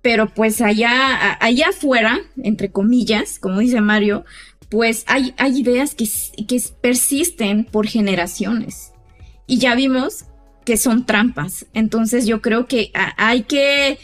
[0.04, 4.24] pero pues allá, allá afuera, entre comillas, como dice Mario,
[4.72, 6.08] pues hay, hay ideas que,
[6.48, 8.94] que persisten por generaciones.
[9.46, 10.26] Y ya vimos
[10.66, 11.66] que son trampas.
[11.74, 14.00] Entonces yo creo que hay que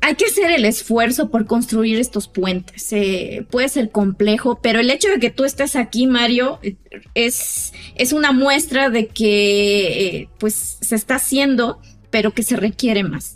[0.00, 2.92] hay que hacer el esfuerzo por construir estos puentes.
[3.50, 6.58] Puede ser complejo, pero el hecho de que tú estés aquí, Mario,
[7.14, 11.80] es, es una muestra de que eh, pues se está haciendo,
[12.10, 13.35] pero que se requiere más.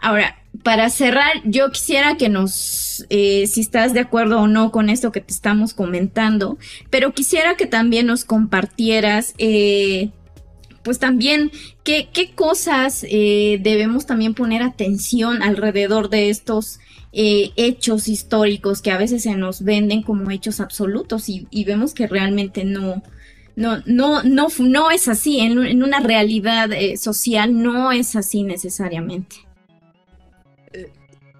[0.00, 4.90] Ahora, para cerrar, yo quisiera que nos, eh, si estás de acuerdo o no con
[4.90, 6.58] esto que te estamos comentando,
[6.90, 9.34] pero quisiera que también nos compartieras
[10.88, 11.50] pues también
[11.84, 16.80] qué, cosas eh, debemos también poner atención alrededor de estos
[17.12, 22.06] eh, hechos históricos que a veces se nos venden como hechos absolutos y, vemos que
[22.06, 23.02] realmente no,
[23.54, 29.47] no, no, no, no es así, en, una realidad eh, social no es así necesariamente.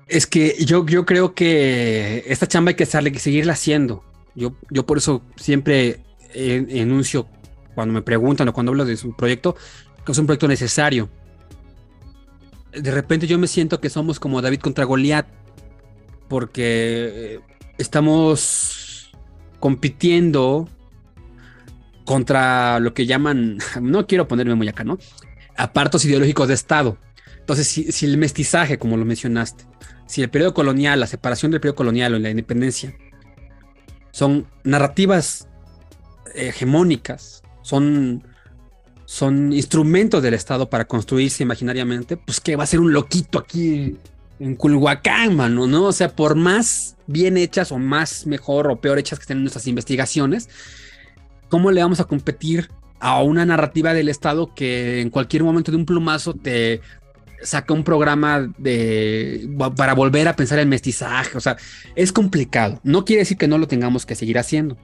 [0.09, 4.03] Es que yo, yo creo que esta chamba hay que, seguirla haciendo.
[4.35, 6.01] Yo, yo por eso siempre
[6.35, 7.29] enuncio
[7.75, 9.57] cuando me preguntan o cuando hablo de su proyecto,
[10.05, 11.09] que es un proyecto necesario.
[12.73, 15.27] De repente yo me siento que somos como David contra Goliat,
[16.29, 17.41] porque eh,
[17.79, 19.13] estamos
[19.61, 20.69] compitiendo
[22.05, 24.99] contra lo que llaman, no quiero ponerme muy acá, ¿no?
[25.57, 26.99] Apartos ideológicos de Estado.
[27.39, 29.65] Entonces, si, el mestizaje, como lo mencionaste,
[30.09, 32.97] si el periodo colonial, la separación del periodo colonial o la independencia
[34.11, 35.47] son narrativas
[36.35, 38.25] hegemónicas, son,
[39.05, 43.97] son instrumentos del Estado para construirse imaginariamente, pues que va a ser un loquito aquí
[44.41, 45.85] en Culhuacán, mano, ¿no?
[45.85, 49.67] O sea, por más bien hechas o más mejor o peor hechas que estén nuestras
[49.67, 50.49] investigaciones,
[51.49, 55.77] ¿cómo le vamos a competir a una narrativa del Estado que en cualquier momento de
[55.77, 56.81] un plumazo te
[57.43, 61.37] saca un programa de para volver a pensar el mestizaje?
[61.37, 61.57] O sea,
[61.97, 62.81] es complicado.
[62.83, 64.77] No quiere decir que no lo tengamos que seguir haciendo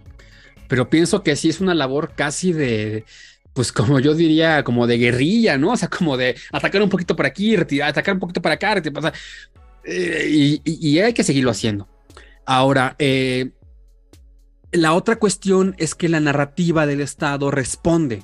[0.69, 3.05] pero pienso que sí es una labor casi de,
[3.53, 5.73] pues como yo diría, como de guerrilla, ¿no?
[5.73, 9.13] O sea, como de atacar un poquito por aquí, atacar un poquito para acá, retirar,
[9.85, 11.89] eh, y, hay que seguirlo haciendo.
[12.47, 13.51] Ahora, eh,
[14.73, 18.23] la otra cuestión es que la narrativa del Estado responde.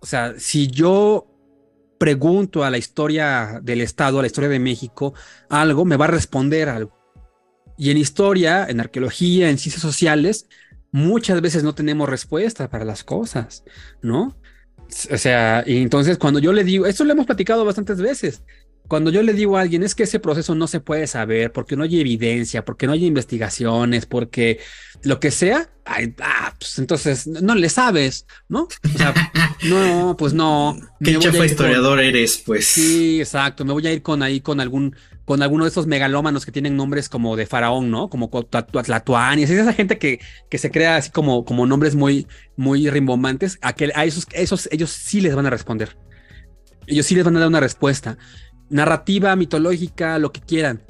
[0.00, 1.26] O sea, si yo
[1.98, 5.14] pregunto a la historia del Estado, a la historia de México,
[5.48, 6.96] algo, me va a responder algo.
[7.78, 10.48] Y en historia, en arqueología, en ciencias sociales,
[10.92, 13.64] muchas veces no tenemos respuesta para las cosas,
[14.02, 14.36] ¿no?
[15.10, 18.42] O sea, y entonces cuando yo le digo, esto lo hemos platicado bastantes veces,
[18.88, 21.76] cuando yo le digo a alguien es que ese proceso no se puede saber porque
[21.76, 24.60] no hay evidencia, porque no hay investigaciones, porque
[25.02, 28.62] lo que sea, ah, pues entonces no le sabes, ¿no?
[28.62, 29.14] O sea,
[29.64, 30.76] no, pues no.
[31.02, 32.66] ¿Qué chafa historiador eres, pues?
[32.66, 33.64] Sí, exacto.
[33.64, 36.76] Me voy a ir con ahí con algún, con alguno de esos megalómanos que tienen
[36.76, 38.08] nombres como de faraón, ¿no?
[38.08, 42.26] Como Tlatuani, es esa gente que, que se crea así como, como nombres muy,
[42.56, 43.58] muy rimbombantes.
[43.62, 45.96] A, que, a esos, esos, ellos sí les van a responder.
[46.86, 48.16] Ellos sí les van a dar una respuesta
[48.68, 50.82] narrativa, mitológica, lo que quieran,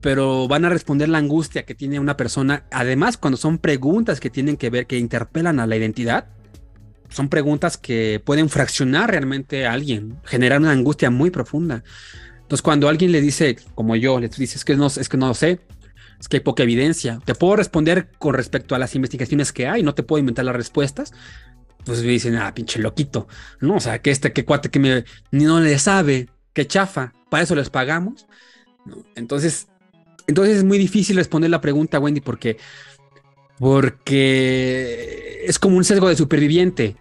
[0.00, 2.64] pero van a responder la angustia que tiene una persona.
[2.70, 6.28] Además, cuando son preguntas que tienen que ver, que interpelan a la identidad,
[7.10, 11.82] son preguntas que pueden fraccionar realmente a alguien, generar una angustia muy profunda.
[12.40, 15.28] Entonces, cuando alguien le dice, como yo, le dice, es que no, es que no
[15.28, 15.60] lo sé,
[16.18, 19.82] es que hay poca evidencia, te puedo responder con respecto a las investigaciones que hay,
[19.82, 21.12] no te puedo inventar las respuestas,
[21.84, 23.26] pues me dicen, ah, pinche loquito,
[23.60, 27.12] no, o sea, que este, que cuate que me, ni no le sabe, que chafa,
[27.28, 28.26] para eso les pagamos.
[29.14, 29.68] Entonces,
[30.26, 32.56] entonces es muy difícil responder la pregunta, Wendy, porque,
[33.58, 36.96] porque es como un sesgo de superviviente.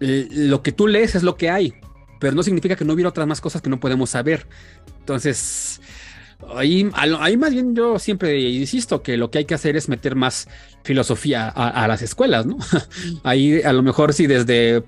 [0.00, 1.74] Lo que tú lees es lo que hay,
[2.18, 4.46] pero no significa que no hubiera otras más cosas que no podemos saber.
[4.98, 5.80] Entonces,
[6.56, 10.16] ahí, ahí más bien yo siempre insisto que lo que hay que hacer es meter
[10.16, 10.48] más
[10.82, 12.58] filosofía a, las escuelas, ¿no?
[13.22, 14.82] ahí a lo mejor si desde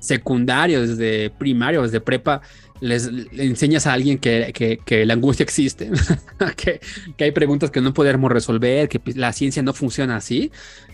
[0.00, 2.40] secundario, desde primario, desde prepa,
[2.80, 5.90] les, enseñas a alguien que, la angustia existe,
[6.56, 6.80] que,
[7.24, 10.50] hay preguntas que no podemos resolver, que la ciencia no funciona así,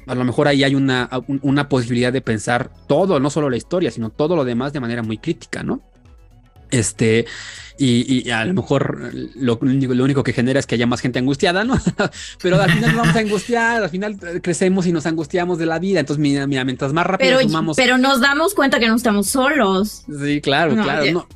[0.06, 1.08] a lo mejor ahí hay una,
[1.42, 5.02] una posibilidad de pensar todo, no solo la historia, sino todo lo demás de manera
[5.02, 5.82] muy crítica, ¿no?
[6.70, 7.24] Este,
[7.78, 11.64] y, a lo mejor lo, lo, único que genera es que haya más gente angustiada,
[11.64, 11.78] ¿no?
[12.42, 15.78] Pero al final nos vamos a angustiar, al final crecemos y nos angustiamos de la
[15.78, 16.00] vida.
[16.00, 20.04] Entonces, mira, mientras más rápido pero, Pero nos damos cuenta que no estamos solos.
[20.22, 21.12] Sí, claro, claro.
[21.12, 21.28] No,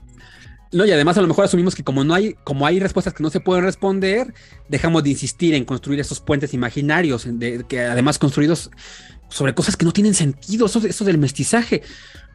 [0.73, 3.23] no, y además a lo mejor asumimos que como no hay, como hay respuestas que
[3.23, 4.35] no se pueden responder,
[4.69, 8.71] dejamos de insistir en construir esos puentes imaginarios, de, que además construidos
[9.29, 10.66] sobre cosas que no tienen sentido.
[10.66, 11.83] Eso, del mestizaje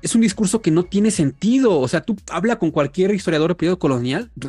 [0.01, 1.79] es un discurso que no tiene sentido.
[1.79, 4.31] O sea, tú habla con cualquier historiador del periodo colonial,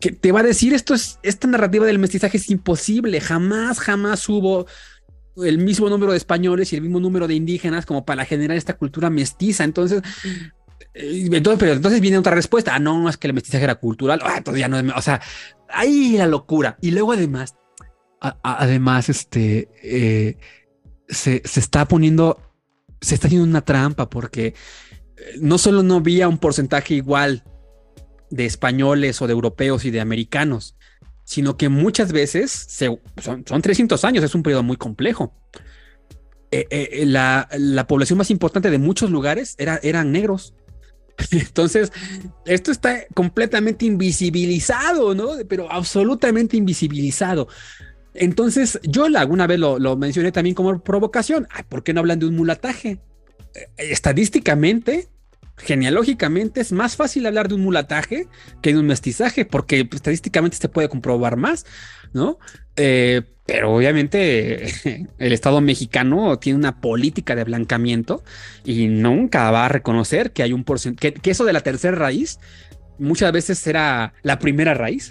[0.00, 3.20] que te va a decir esto es esta narrativa del mestizaje es imposible.
[3.20, 4.66] Jamás, jamás hubo
[5.36, 8.76] el mismo número de españoles y el mismo número de indígenas como para generar esta
[8.76, 9.64] cultura mestiza.
[9.64, 10.50] Entonces, eh,
[10.94, 12.74] entonces, pero entonces viene otra respuesta.
[12.74, 14.20] Ah, no, es que el mestizaje era cultural.
[14.22, 14.78] Ah, ya no.
[14.96, 15.20] O sea,
[15.68, 16.78] ahí la locura.
[16.80, 17.56] Y luego además,
[18.20, 20.36] además, este eh,
[21.08, 22.40] se, se, está poniendo,
[23.00, 24.54] se está haciendo una trampa porque eh,
[25.40, 27.44] no solo no había un porcentaje igual
[28.30, 30.76] de españoles o de europeos y de americanos,
[31.24, 32.50] sino que muchas veces
[33.16, 35.34] son, son 300 años, es un periodo muy complejo.
[36.50, 40.54] la, la, población más importante de muchos lugares era, eran negros.
[41.30, 41.92] Entonces,
[42.44, 45.30] esto está completamente invisibilizado, ¿no?
[45.48, 47.48] Pero absolutamente invisibilizado.
[48.14, 51.46] Entonces, yo alguna vez lo, mencioné también como provocación.
[51.68, 52.98] ¿Por qué no hablan de un mulataje?
[53.54, 55.08] Eh, estadísticamente,
[55.56, 58.26] genealógicamente, es más fácil hablar de un mulataje
[58.62, 61.66] que de un mestizaje, porque estadísticamente se puede comprobar más,
[62.12, 62.38] ¿no?
[62.78, 64.66] Eh, pero obviamente
[65.18, 68.22] el Estado mexicano tiene una política de blancamiento
[68.64, 72.38] y nunca va a reconocer que hay un porcentaje, que, eso de la tercera raíz
[72.98, 75.10] muchas veces era la primera raíz.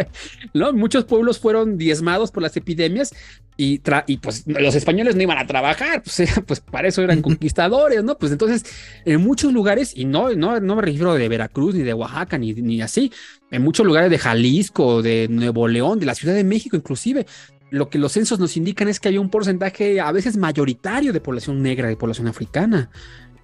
[0.54, 0.72] ¿no?
[0.72, 3.14] Muchos pueblos fueron diezmados por las epidemias
[3.56, 8.04] y, y, pues los españoles no iban a trabajar, pues, pues para eso eran conquistadores,
[8.04, 8.16] ¿no?
[8.16, 8.64] Pues entonces
[9.04, 12.54] en muchos lugares, y no, no, no me refiero de Veracruz ni de Oaxaca ni,
[12.54, 13.12] ni así,
[13.50, 17.26] en muchos lugares de Jalisco, de Nuevo León, de la Ciudad de México inclusive,
[17.70, 21.20] lo que los censos nos indican es que hay un porcentaje a veces mayoritario de
[21.20, 22.90] población negra, de población africana.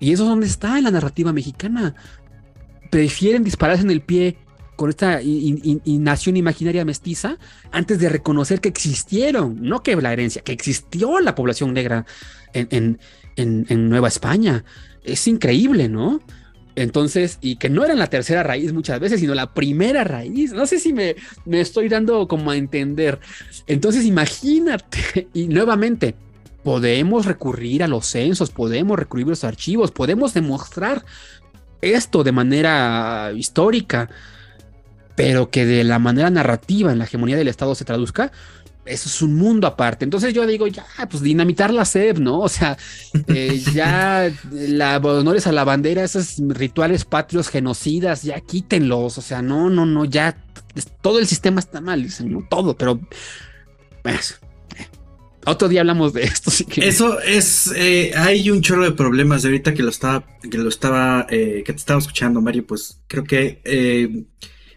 [0.01, 1.95] Y eso es donde está en la narrativa mexicana.
[2.95, 4.37] Prefieren dispararse en el pie
[4.77, 5.19] con esta
[5.85, 7.39] nación imaginaria mestiza
[7.73, 12.07] antes de reconocer que existieron, no que la herencia, que existió la población negra
[12.53, 13.01] en,
[13.35, 14.65] en Nueva España.
[15.03, 16.21] Es increíble, ¿no?
[16.77, 20.53] Entonces, y que no era la tercera raíz muchas veces, sino la primera raíz.
[20.53, 21.17] No sé si me,
[21.47, 23.19] me estoy dando como a entender.
[23.67, 26.15] Entonces, imagínate, y nuevamente,
[26.63, 31.05] podemos recurrir a los censos, podemos recurrir a los archivos, podemos demostrar
[31.93, 34.09] esto de manera histórica,
[35.15, 38.33] pero que de la manera narrativa en la hegemonía del Estado se traduzca,
[38.85, 40.05] eso es un mundo aparte.
[40.05, 42.41] Entonces yo digo, ya, pues dinamitar la SEP, ¿no?
[42.41, 42.77] O sea,
[43.29, 49.19] eh, ya la honores a la bandera, esos rituales patrios genocidas, ya quítenlos.
[49.19, 50.37] O sea, no, no, no, ya
[51.01, 52.07] todo el sistema está mal,
[52.51, 53.01] todo, pero
[54.03, 54.41] pues,
[55.47, 56.51] otro día hablamos de esto.
[56.77, 60.69] Eso es, eh, hay un chorro de problemas de ahorita que lo estaba, que lo
[60.69, 64.27] estaba, eh, que te estaba escuchando, Mario, pues creo que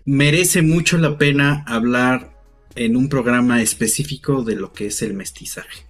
[0.06, 2.38] merece mucho la pena hablar
[2.76, 5.86] en un programa específico de lo que es el mestizaje,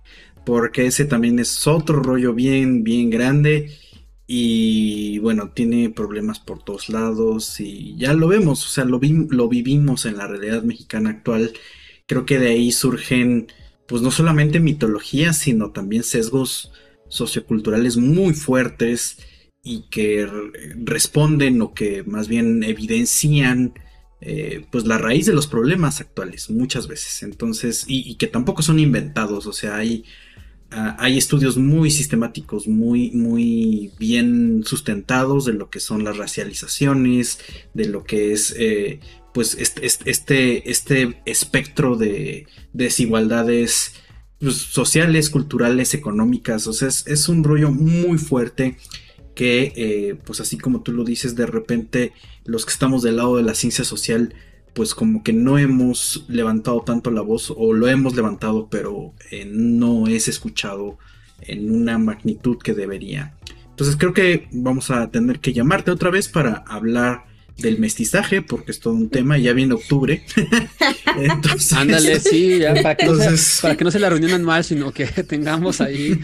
[0.45, 3.77] porque ese también es otro rollo bien, bien grande
[4.25, 8.99] y bueno, tiene problemas por todos lados y ya lo vemos, o sea, lo,
[9.29, 11.53] lo vivimos en la realidad mexicana actual.
[12.05, 13.47] Creo que de ahí surgen,
[13.87, 16.71] pues no solamente mitologías, sino también sesgos
[17.07, 19.17] socioculturales muy fuertes
[19.63, 20.27] y que
[20.83, 23.73] responden o que más bien evidencian
[24.19, 27.23] eh, pues la raíz de los problemas actuales muchas veces.
[27.23, 30.03] Entonces, y, y que tampoco son inventados, o sea, hay
[30.69, 37.39] Ah, hay estudios muy sistemáticos, muy, muy bien sustentados de lo que son las racializaciones,
[37.73, 38.99] de lo que es eh,
[39.37, 43.93] pues este, este, espectro de desigualdades
[44.39, 46.65] pues, sociales, culturales, económicas.
[46.65, 48.77] O sea, es, un rollo muy fuerte
[49.35, 52.13] que, eh, pues así como tú lo dices, de repente
[52.45, 54.33] los que estamos del lado de la ciencia social
[54.73, 59.45] pues como que no hemos levantado tanto la voz o lo hemos levantado pero eh,
[59.47, 60.97] no es escuchado
[61.41, 63.37] en una magnitud que debería.
[63.69, 67.26] Entonces creo que vamos a tener que llamarte otra vez para hablar
[67.57, 70.23] del mestizaje, porque es todo un tema, ya viene octubre.
[71.17, 74.91] Entonces, Ándale, sí, para, que no se, para que no se la reunión anual, sino
[74.91, 76.19] que tengamos ahí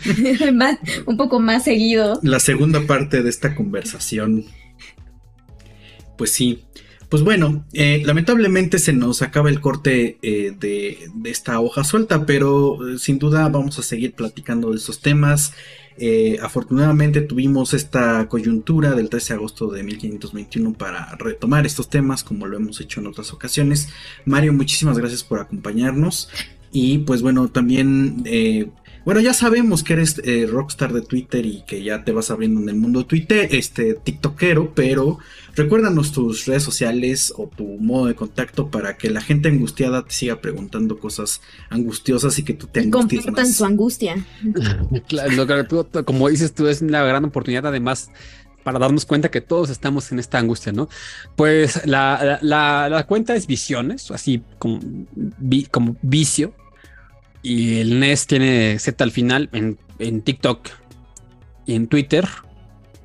[1.05, 2.19] un poco más seguido.
[2.23, 4.45] La segunda parte de esta conversación.
[6.17, 6.63] Pues sí,
[7.13, 12.89] pues bueno, eh, lamentablemente se nos acaba el corte eh, de, esta hoja suelta, pero
[12.89, 15.53] eh, sin duda vamos a seguir platicando de estos temas.
[16.41, 22.47] afortunadamente tuvimos esta coyuntura del 13 de agosto de 1521 para retomar estos temas como
[22.47, 23.89] lo hemos hecho en otras ocasiones.
[24.25, 26.29] Mario, muchísimas gracias por acompañarnos.
[26.71, 28.23] Y pues bueno, también
[29.05, 32.69] bueno, ya sabemos que eres rockstar de Twitter y que ya te vas abriendo en
[32.69, 35.19] el mundo Twitter, este TikTokero, pero
[35.55, 40.11] Recuérdanos tus redes sociales o tu modo de contacto para que la gente angustiada te
[40.11, 44.25] siga preguntando cosas angustiosas y que tú te angusties Compartan su angustia.
[45.07, 48.09] claro, como dices tú, es una gran oportunidad además
[48.63, 50.89] para darnos cuenta que todos estamos en esta angustia, ¿no?
[51.35, 54.79] Pues la, cuenta es Visiones, así como,
[55.69, 56.55] como vicio,
[57.43, 60.69] y el NES tiene Z al final en, en TikTok
[61.65, 62.27] y en Twitter.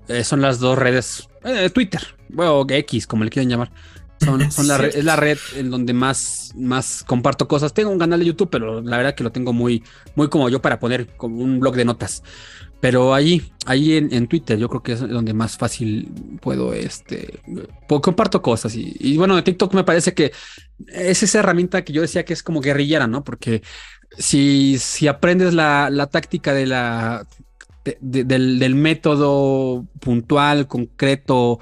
[0.07, 3.71] Eh, son las dos redes, eh, Twitter, bueno, X, como le quieran llamar.
[4.21, 7.75] Son, la es la red en donde más, más comparto cosas.
[7.75, 9.85] Tengo un canal de YouTube, pero la verdad que lo tengo muy,
[10.15, 12.23] muy como yo para poner como un blog de notas.
[12.81, 17.41] Pero ahí, ahí en, Twitter, yo creo que es donde más fácil puedo, este,
[17.89, 18.75] comparto cosas.
[18.77, 20.33] Y, bueno, de TikTok me parece que
[20.87, 23.25] es esa herramienta que yo decía que es como guerrillera, ¿no?
[23.25, 23.63] Porque
[24.17, 27.27] si, si aprendes la, la táctica de la,
[28.01, 31.59] del, del método puntual, concreto,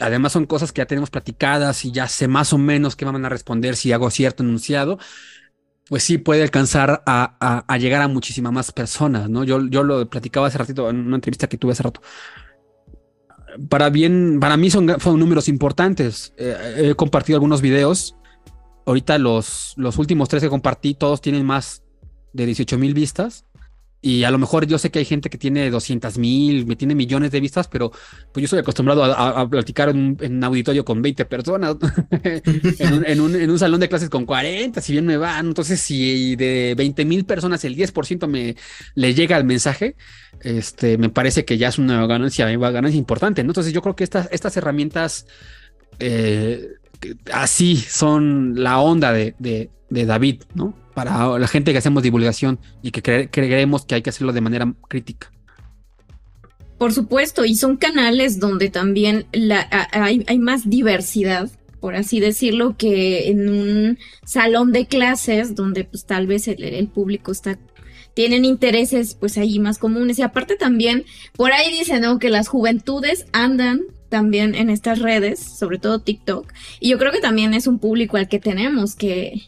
[0.00, 3.24] además son cosas que ya tenemos platicadas y ya sé más o menos qué van
[3.24, 4.98] a responder si hago cierto enunciado,
[5.88, 9.44] pues sí puede alcanzar a, llegar a muchísimas más personas, ¿no?
[9.44, 12.00] Yo, yo lo platicaba hace ratito en una entrevista que tuve hace rato.
[13.68, 16.34] Para bien, para mí son, son números importantes.
[16.36, 18.16] Eh, he compartido algunos videos.
[18.84, 21.82] Ahorita los, los últimos tres que compartí, todos tienen más
[22.32, 23.45] de 18 mil vistas.
[24.06, 26.94] Y a lo mejor yo sé que hay gente que tiene 200 mil, me tiene
[26.94, 31.24] millones de vistas, pero pues yo estoy acostumbrado a, platicar en un, auditorio con 20
[31.24, 31.74] personas,
[32.22, 35.48] en, un, salón de clases con 40, si bien me van.
[35.48, 38.54] Entonces, si de 20 mil personas el 10% me
[38.94, 39.96] le llega el mensaje,
[40.40, 43.42] este, me parece que ya es una ganancia, una ganancia importante.
[43.42, 43.50] ¿no?
[43.50, 45.26] Entonces, yo creo que estas, estas herramientas
[45.98, 46.74] eh,
[47.32, 50.85] así son la onda de, de David, ¿no?
[50.96, 54.72] Para la gente que hacemos divulgación y que creemos que hay que hacerlo de manera
[54.88, 55.30] crítica.
[56.78, 59.26] Por supuesto, y son canales donde también
[59.92, 61.50] hay, más diversidad,
[61.80, 67.30] por así decirlo, que en un salón de clases donde pues tal vez el, público
[67.30, 67.58] está
[68.14, 71.04] tienen intereses pues ahí más comunes y aparte también
[71.34, 72.18] por ahí dicen ¿no?
[72.18, 76.50] que las juventudes andan también en estas redes, sobre todo TikTok,
[76.80, 79.42] y yo creo que también es un público al que tenemos que,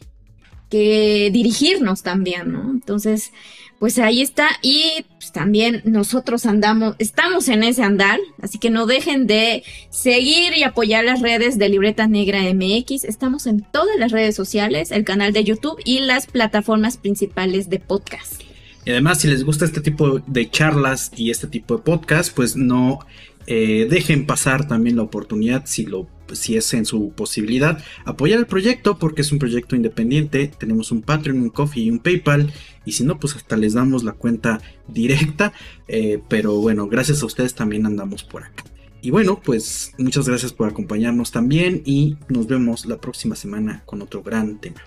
[0.69, 2.69] que dirigirnos también, ¿no?
[2.69, 3.31] Entonces,
[3.79, 4.47] pues ahí está.
[4.61, 10.55] Y pues, también nosotros andamos, estamos en ese andar, así que no dejen de seguir
[10.55, 13.05] y apoyar las redes de Libreta Negra MX.
[13.05, 17.79] Estamos en todas las redes sociales, el canal de YouTube y las plataformas principales de
[17.79, 18.41] podcast.
[18.85, 22.55] Y además, si les gusta este tipo de charlas y este tipo de podcast, pues
[22.55, 22.99] no
[23.47, 28.45] eh, dejen pasar también la oportunidad, si lo si es en su posibilidad, apoyar el
[28.45, 30.47] proyecto porque es un proyecto independiente.
[30.47, 32.51] Tenemos un Patreon, un Coffee y un PayPal.
[32.85, 35.53] Y si no, pues hasta les damos la cuenta directa.
[35.87, 38.63] Eh, pero bueno, gracias a ustedes también andamos por acá.
[39.01, 44.01] Y bueno, pues muchas gracias por acompañarnos también y nos vemos la próxima semana con
[44.01, 44.81] otro gran tema.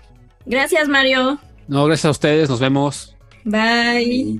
[0.45, 1.39] Gracias, Mario.
[1.67, 3.15] No, gracias a ustedes, nos vemos.
[3.43, 4.39] Bye.